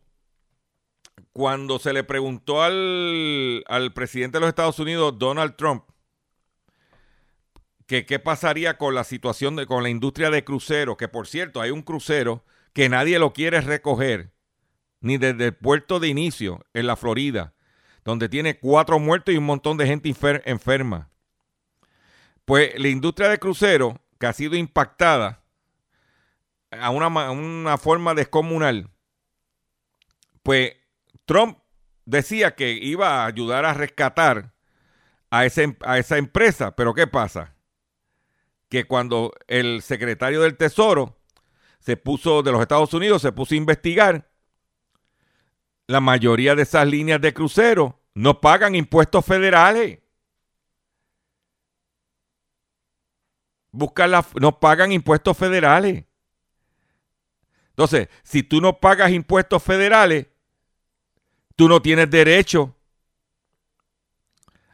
cuando 1.34 1.78
se 1.80 1.93
le 1.93 2.03
preguntó 2.03 2.63
al, 2.63 3.63
al 3.67 3.93
presidente 3.93 4.38
de 4.38 4.41
los 4.41 4.49
Estados 4.49 4.80
Unidos, 4.80 5.19
Donald 5.19 5.55
Trump, 5.55 5.84
que 7.86 8.05
qué 8.05 8.19
pasaría 8.19 8.78
con 8.78 8.95
la 8.95 9.03
situación 9.03 9.55
de, 9.55 9.65
con 9.65 9.84
la 9.84 9.89
industria 9.89 10.30
de 10.30 10.43
cruceros, 10.43 10.97
que 10.97 11.07
por 11.07 11.28
cierto, 11.28 11.61
hay 11.61 11.71
un 11.71 11.82
crucero 11.82 12.43
que 12.73 12.89
nadie 12.89 13.19
lo 13.19 13.34
quiere 13.34 13.61
recoger, 13.61 14.34
ni 14.99 15.17
desde 15.17 15.45
el 15.45 15.55
puerto 15.55 15.99
de 15.99 16.07
inicio 16.07 16.65
en 16.73 16.88
la 16.88 16.95
Florida, 16.95 17.53
donde 18.08 18.30
tiene 18.30 18.58
cuatro 18.58 18.99
muertos 18.99 19.36
y 19.36 19.38
un 19.38 19.43
montón 19.43 19.76
de 19.76 19.86
gente 19.86 20.10
enferma. 20.45 21.10
Pues 22.45 22.72
la 22.80 22.88
industria 22.88 23.28
de 23.28 23.38
cruceros, 23.38 23.95
que 24.18 24.28
ha 24.28 24.32
sido 24.32 24.55
impactada 24.55 25.43
a 26.72 26.89
una, 26.89 27.08
una 27.32 27.78
forma 27.78 28.14
descomunal, 28.14 28.89
pues 30.41 30.72
Trump 31.26 31.58
decía 32.05 32.55
que 32.55 32.72
iba 32.72 33.24
a 33.24 33.26
ayudar 33.26 33.66
a 33.66 33.74
rescatar 33.74 34.53
a, 35.30 35.45
ese- 35.45 35.76
a 35.82 35.97
esa 35.97 36.18
empresa, 36.18 36.78
pero 36.78 36.93
¿qué 36.93 37.08
pasa? 37.08 37.58
Que 38.70 38.86
cuando 38.86 39.34
el 39.47 39.82
secretario 39.82 40.41
del 40.43 40.55
Tesoro 40.55 41.20
se 41.82 41.97
puso 41.97 42.41
de 42.41 42.53
los 42.53 42.62
Estados 42.62 42.93
Unidos, 42.93 43.22
se 43.22 43.34
puso 43.34 43.53
a 43.53 43.58
investigar, 43.58 44.32
la 45.88 46.01
mayoría 46.01 46.53
de 46.53 46.63
esas 46.63 46.85
líneas 46.85 47.21
de 47.21 47.33
crucero 47.33 47.99
no 48.13 48.41
pagan 48.41 48.75
impuestos 48.75 49.25
federales. 49.25 49.99
Buscan 53.71 54.11
la- 54.11 54.25
no 54.39 54.59
pagan 54.59 54.91
impuestos 54.91 55.38
federales. 55.38 56.05
Entonces, 57.69 58.09
si 58.23 58.43
tú 58.43 58.59
no 58.59 58.79
pagas 58.79 59.11
impuestos 59.11 59.61
federales, 59.63 60.27
tú 61.55 61.69
no 61.69 61.81
tienes 61.81 62.09
derecho 62.09 62.75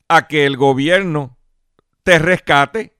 a 0.07 0.27
que 0.27 0.45
el 0.45 0.57
gobierno 0.57 1.37
te 2.03 2.17
rescate. 2.17 2.95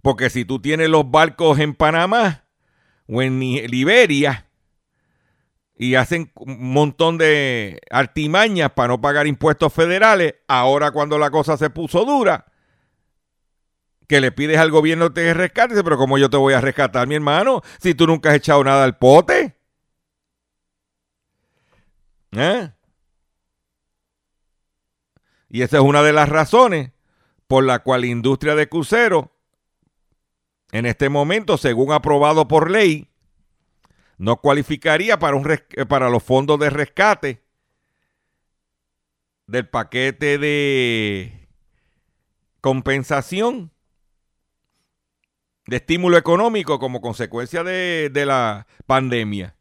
Porque 0.00 0.30
si 0.30 0.44
tú 0.44 0.60
tienes 0.60 0.88
los 0.88 1.10
barcos 1.10 1.58
en 1.58 1.74
Panamá 1.74 2.44
o 3.12 3.22
en 3.22 3.38
Liberia 3.40 4.46
y 5.76 5.96
hacen 5.96 6.30
un 6.36 6.72
montón 6.72 7.18
de 7.18 7.80
artimañas 7.90 8.70
para 8.70 8.88
no 8.88 9.00
pagar 9.00 9.26
impuestos 9.26 9.72
federales. 9.72 10.36
Ahora 10.48 10.92
cuando 10.92 11.18
la 11.18 11.30
cosa 11.30 11.56
se 11.56 11.70
puso 11.70 12.04
dura, 12.04 12.46
que 14.08 14.20
le 14.20 14.32
pides 14.32 14.58
al 14.58 14.70
gobierno 14.70 15.08
que 15.08 15.22
te 15.22 15.34
rescate, 15.34 15.82
pero 15.82 15.96
¿cómo 15.96 16.18
yo 16.18 16.30
te 16.30 16.36
voy 16.36 16.54
a 16.54 16.60
rescatar, 16.60 17.06
mi 17.06 17.14
hermano? 17.14 17.62
Si 17.80 17.94
tú 17.94 18.06
nunca 18.06 18.30
has 18.30 18.36
echado 18.36 18.62
nada 18.62 18.84
al 18.84 18.96
pote. 18.96 19.56
¿Eh? 22.32 22.70
Y 25.50 25.62
esa 25.62 25.78
es 25.78 25.82
una 25.82 26.02
de 26.02 26.12
las 26.12 26.28
razones 26.28 26.92
por 27.46 27.64
la 27.64 27.80
cual 27.80 28.02
la 28.02 28.06
industria 28.06 28.54
de 28.54 28.68
cruceros, 28.68 29.26
en 30.72 30.86
este 30.86 31.10
momento, 31.10 31.58
según 31.58 31.92
aprobado 31.92 32.48
por 32.48 32.70
ley, 32.70 33.08
no 34.16 34.38
cualificaría 34.38 35.18
para, 35.18 35.36
un 35.36 35.46
para 35.88 36.08
los 36.08 36.22
fondos 36.22 36.58
de 36.58 36.70
rescate 36.70 37.42
del 39.46 39.68
paquete 39.68 40.38
de 40.38 41.48
compensación 42.60 43.70
de 45.66 45.76
estímulo 45.76 46.16
económico 46.16 46.78
como 46.78 47.00
consecuencia 47.00 47.62
de, 47.62 48.10
de 48.10 48.26
la 48.26 48.66
pandemia. 48.86 49.56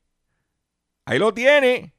Ahí 1.05 1.19
lo 1.19 1.33
tiene. 1.33 1.93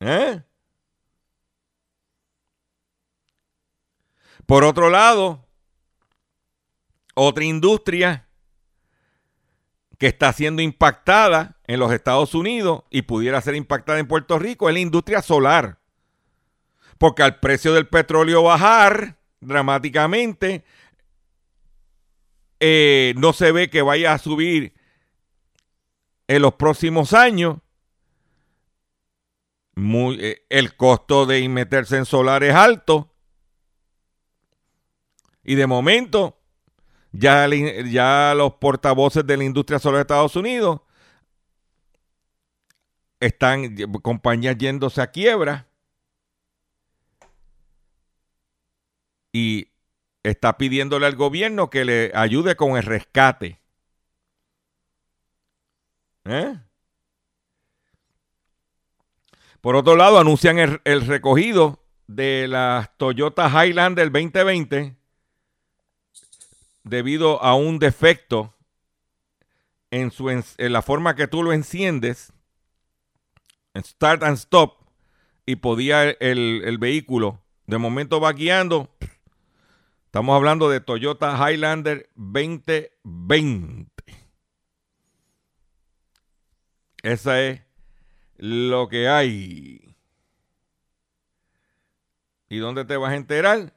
¿Eh? 0.00 0.42
Por 4.46 4.64
otro 4.64 4.90
lado, 4.90 5.44
otra 7.14 7.44
industria 7.44 8.28
que 9.98 10.06
está 10.06 10.32
siendo 10.32 10.62
impactada 10.62 11.58
en 11.66 11.80
los 11.80 11.92
Estados 11.92 12.34
Unidos 12.34 12.84
y 12.90 13.02
pudiera 13.02 13.40
ser 13.40 13.54
impactada 13.54 13.98
en 13.98 14.06
Puerto 14.06 14.38
Rico 14.38 14.68
es 14.68 14.74
la 14.74 14.80
industria 14.80 15.22
solar. 15.22 15.78
Porque 16.98 17.22
al 17.22 17.40
precio 17.40 17.74
del 17.74 17.88
petróleo 17.88 18.42
bajar 18.42 19.18
dramáticamente, 19.40 20.64
eh, 22.60 23.14
no 23.16 23.32
se 23.32 23.52
ve 23.52 23.70
que 23.70 23.82
vaya 23.82 24.12
a 24.12 24.18
subir 24.18 24.74
en 26.26 26.42
los 26.42 26.54
próximos 26.54 27.12
años. 27.12 27.58
Muy, 29.74 30.18
eh, 30.20 30.46
el 30.48 30.74
costo 30.74 31.26
de 31.26 31.46
meterse 31.48 31.96
en 31.98 32.06
solar 32.06 32.42
es 32.44 32.54
alto. 32.54 33.12
Y 35.48 35.54
de 35.54 35.68
momento, 35.68 36.36
ya, 37.12 37.46
los 38.34 38.54
portavoces 38.54 39.24
de 39.24 39.36
la 39.36 39.44
industria 39.44 39.78
solar 39.78 39.98
de 39.98 40.00
Estados 40.00 40.34
Unidos 40.34 40.80
están 43.20 43.76
compañías 44.02 44.58
yéndose 44.58 45.00
a 45.00 45.12
quiebra. 45.12 45.68
Y 49.32 49.68
está 50.24 50.58
pidiéndole 50.58 51.06
al 51.06 51.14
gobierno 51.14 51.70
que 51.70 51.84
le 51.84 52.10
ayude 52.12 52.56
con 52.56 52.76
el 52.76 52.82
rescate. 52.82 53.60
¿Eh? 56.24 56.58
Por 59.60 59.76
otro 59.76 59.94
lado, 59.94 60.18
anuncian 60.18 60.58
el, 60.58 60.80
el 60.82 61.06
recogido 61.06 61.84
de 62.08 62.48
las 62.48 62.96
Toyota 62.98 63.48
Highlander 63.48 64.10
2020 64.10 65.05
debido 66.86 67.42
a 67.42 67.54
un 67.56 67.78
defecto 67.80 68.54
en, 69.90 70.12
su, 70.12 70.30
en, 70.30 70.44
la 70.56 70.82
forma 70.82 71.16
que 71.16 71.26
tú 71.26 71.42
lo 71.42 71.52
enciendes, 71.52 72.32
en 73.74 73.82
start 73.82 74.22
and 74.22 74.36
stop, 74.36 74.86
y 75.44 75.56
podía 75.56 76.04
el, 76.10 76.62
el 76.64 76.78
vehículo, 76.78 77.42
de 77.66 77.78
momento 77.78 78.20
va 78.20 78.32
guiando. 78.32 78.88
Estamos 80.06 80.36
hablando 80.36 80.70
de 80.70 80.80
Toyota 80.80 81.36
Highlander 81.36 82.08
2020. 82.14 83.90
Esa 87.02 87.42
es 87.42 87.60
lo 88.36 88.88
que 88.88 89.08
hay. 89.08 89.96
¿Y 92.48 92.58
dónde 92.58 92.84
te 92.84 92.96
vas 92.96 93.12
a 93.12 93.16
enterar? 93.16 93.72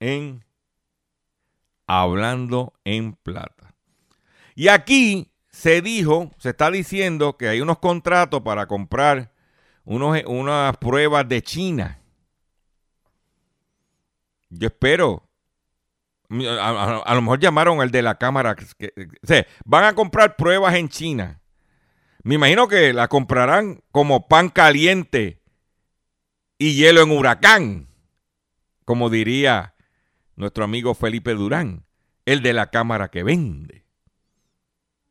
En 0.00 0.45
hablando 1.86 2.74
en 2.84 3.14
plata. 3.14 3.74
Y 4.54 4.68
aquí 4.68 5.32
se 5.50 5.82
dijo, 5.82 6.30
se 6.38 6.50
está 6.50 6.70
diciendo 6.70 7.36
que 7.36 7.48
hay 7.48 7.60
unos 7.60 7.78
contratos 7.78 8.42
para 8.42 8.66
comprar 8.66 9.32
unos, 9.84 10.18
unas 10.26 10.76
pruebas 10.78 11.28
de 11.28 11.42
China. 11.42 12.00
Yo 14.50 14.68
espero. 14.68 15.22
A, 16.28 17.14
lo 17.14 17.22
mejor 17.22 17.38
llamaron 17.38 17.80
el 17.80 17.90
de 17.90 18.02
la 18.02 18.16
cámara. 18.16 18.56
Que, 18.56 18.92
van 19.64 19.84
a 19.84 19.94
comprar 19.94 20.36
pruebas 20.36 20.74
en 20.74 20.88
China. 20.88 21.40
Me 22.22 22.34
imagino 22.34 22.66
que 22.66 22.92
la 22.92 23.06
comprarán 23.06 23.82
como 23.92 24.26
pan 24.26 24.48
caliente 24.48 25.40
y 26.58 26.74
hielo 26.74 27.02
en 27.02 27.12
huracán. 27.12 27.88
Como 28.84 29.10
diría 29.10 29.75
nuestro 30.36 30.64
amigo 30.64 30.94
Felipe 30.94 31.34
Durán, 31.34 31.84
el 32.24 32.42
de 32.42 32.52
la 32.52 32.70
cámara 32.70 33.08
que 33.08 33.22
vende. 33.22 33.84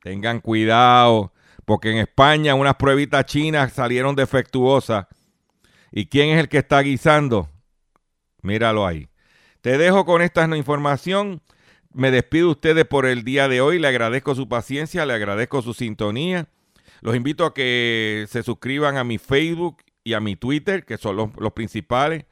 Tengan 0.01 0.39
cuidado, 0.39 1.33
porque 1.65 1.91
en 1.91 1.97
España 1.97 2.55
unas 2.55 2.75
pruebitas 2.75 3.25
chinas 3.25 3.73
salieron 3.73 4.15
defectuosas. 4.15 5.07
¿Y 5.91 6.05
quién 6.05 6.29
es 6.29 6.39
el 6.39 6.49
que 6.49 6.59
está 6.59 6.79
guisando? 6.81 7.49
Míralo 8.41 8.85
ahí. 8.85 9.09
Te 9.61 9.77
dejo 9.77 10.05
con 10.05 10.21
esta 10.21 10.45
información. 10.55 11.41
Me 11.91 12.11
despido 12.11 12.47
de 12.47 12.51
ustedes 12.51 12.85
por 12.85 13.05
el 13.05 13.23
día 13.23 13.47
de 13.47 13.61
hoy. 13.61 13.79
Le 13.79 13.87
agradezco 13.87 14.35
su 14.35 14.47
paciencia, 14.47 15.05
le 15.05 15.13
agradezco 15.13 15.61
su 15.63 15.73
sintonía. 15.73 16.47
Los 17.01 17.15
invito 17.15 17.45
a 17.45 17.53
que 17.53 18.25
se 18.29 18.43
suscriban 18.43 18.97
a 18.97 19.03
mi 19.03 19.17
Facebook 19.17 19.77
y 20.03 20.13
a 20.13 20.19
mi 20.19 20.35
Twitter, 20.35 20.85
que 20.85 20.97
son 20.97 21.15
los, 21.15 21.29
los 21.37 21.53
principales. 21.53 22.25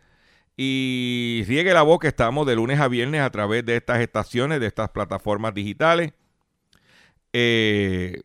Y 0.66 1.43
riegue 1.45 1.74
la 1.74 1.82
voz 1.82 1.99
que 1.99 2.07
estamos 2.07 2.47
de 2.47 2.55
lunes 2.55 2.80
a 2.80 2.88
viernes 2.88 3.20
a 3.20 3.30
través 3.32 3.66
de 3.66 3.76
estas 3.76 3.99
estaciones, 3.99 4.61
de 4.61 4.68
estas 4.68 4.91
plataformas 4.91 5.53
digitales. 5.53 6.14
Eh, 7.34 8.22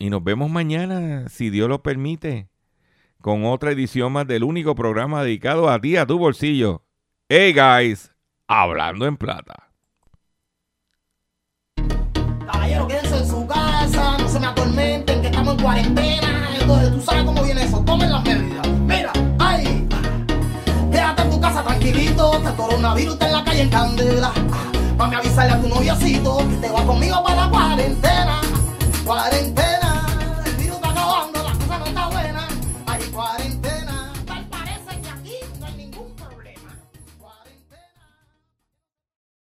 y 0.00 0.10
nos 0.10 0.24
vemos 0.24 0.50
mañana, 0.50 1.28
si 1.28 1.50
Dios 1.50 1.68
lo 1.68 1.80
permite, 1.80 2.48
con 3.20 3.44
otra 3.44 3.70
edición 3.70 4.12
más 4.12 4.26
del 4.26 4.42
único 4.42 4.74
programa 4.74 5.22
dedicado 5.22 5.70
a 5.70 5.80
ti, 5.80 5.96
a 5.96 6.06
tu 6.06 6.18
bolsillo. 6.18 6.82
Hey 7.28 7.52
guys, 7.52 8.10
hablando 8.48 9.06
en 9.06 9.16
plata. 9.16 9.70
Entonces, 16.60 16.92
tú 16.92 17.00
sabes 17.00 17.24
cómo 17.24 17.44
viene 17.44 17.62
eso, 17.62 17.84
tomen 17.84 18.10
las 18.10 18.24
medidas. 18.24 18.83
Casa 21.44 21.62
tranquilito, 21.62 22.40
que 22.40 22.48
el 22.48 22.54
coronavirus 22.54 23.12
está 23.14 23.26
en 23.26 23.32
la 23.32 23.44
calle 23.44 23.62
en 23.62 23.68
candela. 23.68 24.32
Mami, 24.96 25.14
avisarle 25.14 25.52
a 25.52 25.60
tu 25.60 25.68
noviocito 25.68 26.38
que 26.38 26.56
te 26.56 26.70
va 26.70 26.82
conmigo 26.86 27.22
para 27.22 27.44
la 27.44 27.50
cuarentena. 27.50 28.40
Cuarentena. 29.04 29.83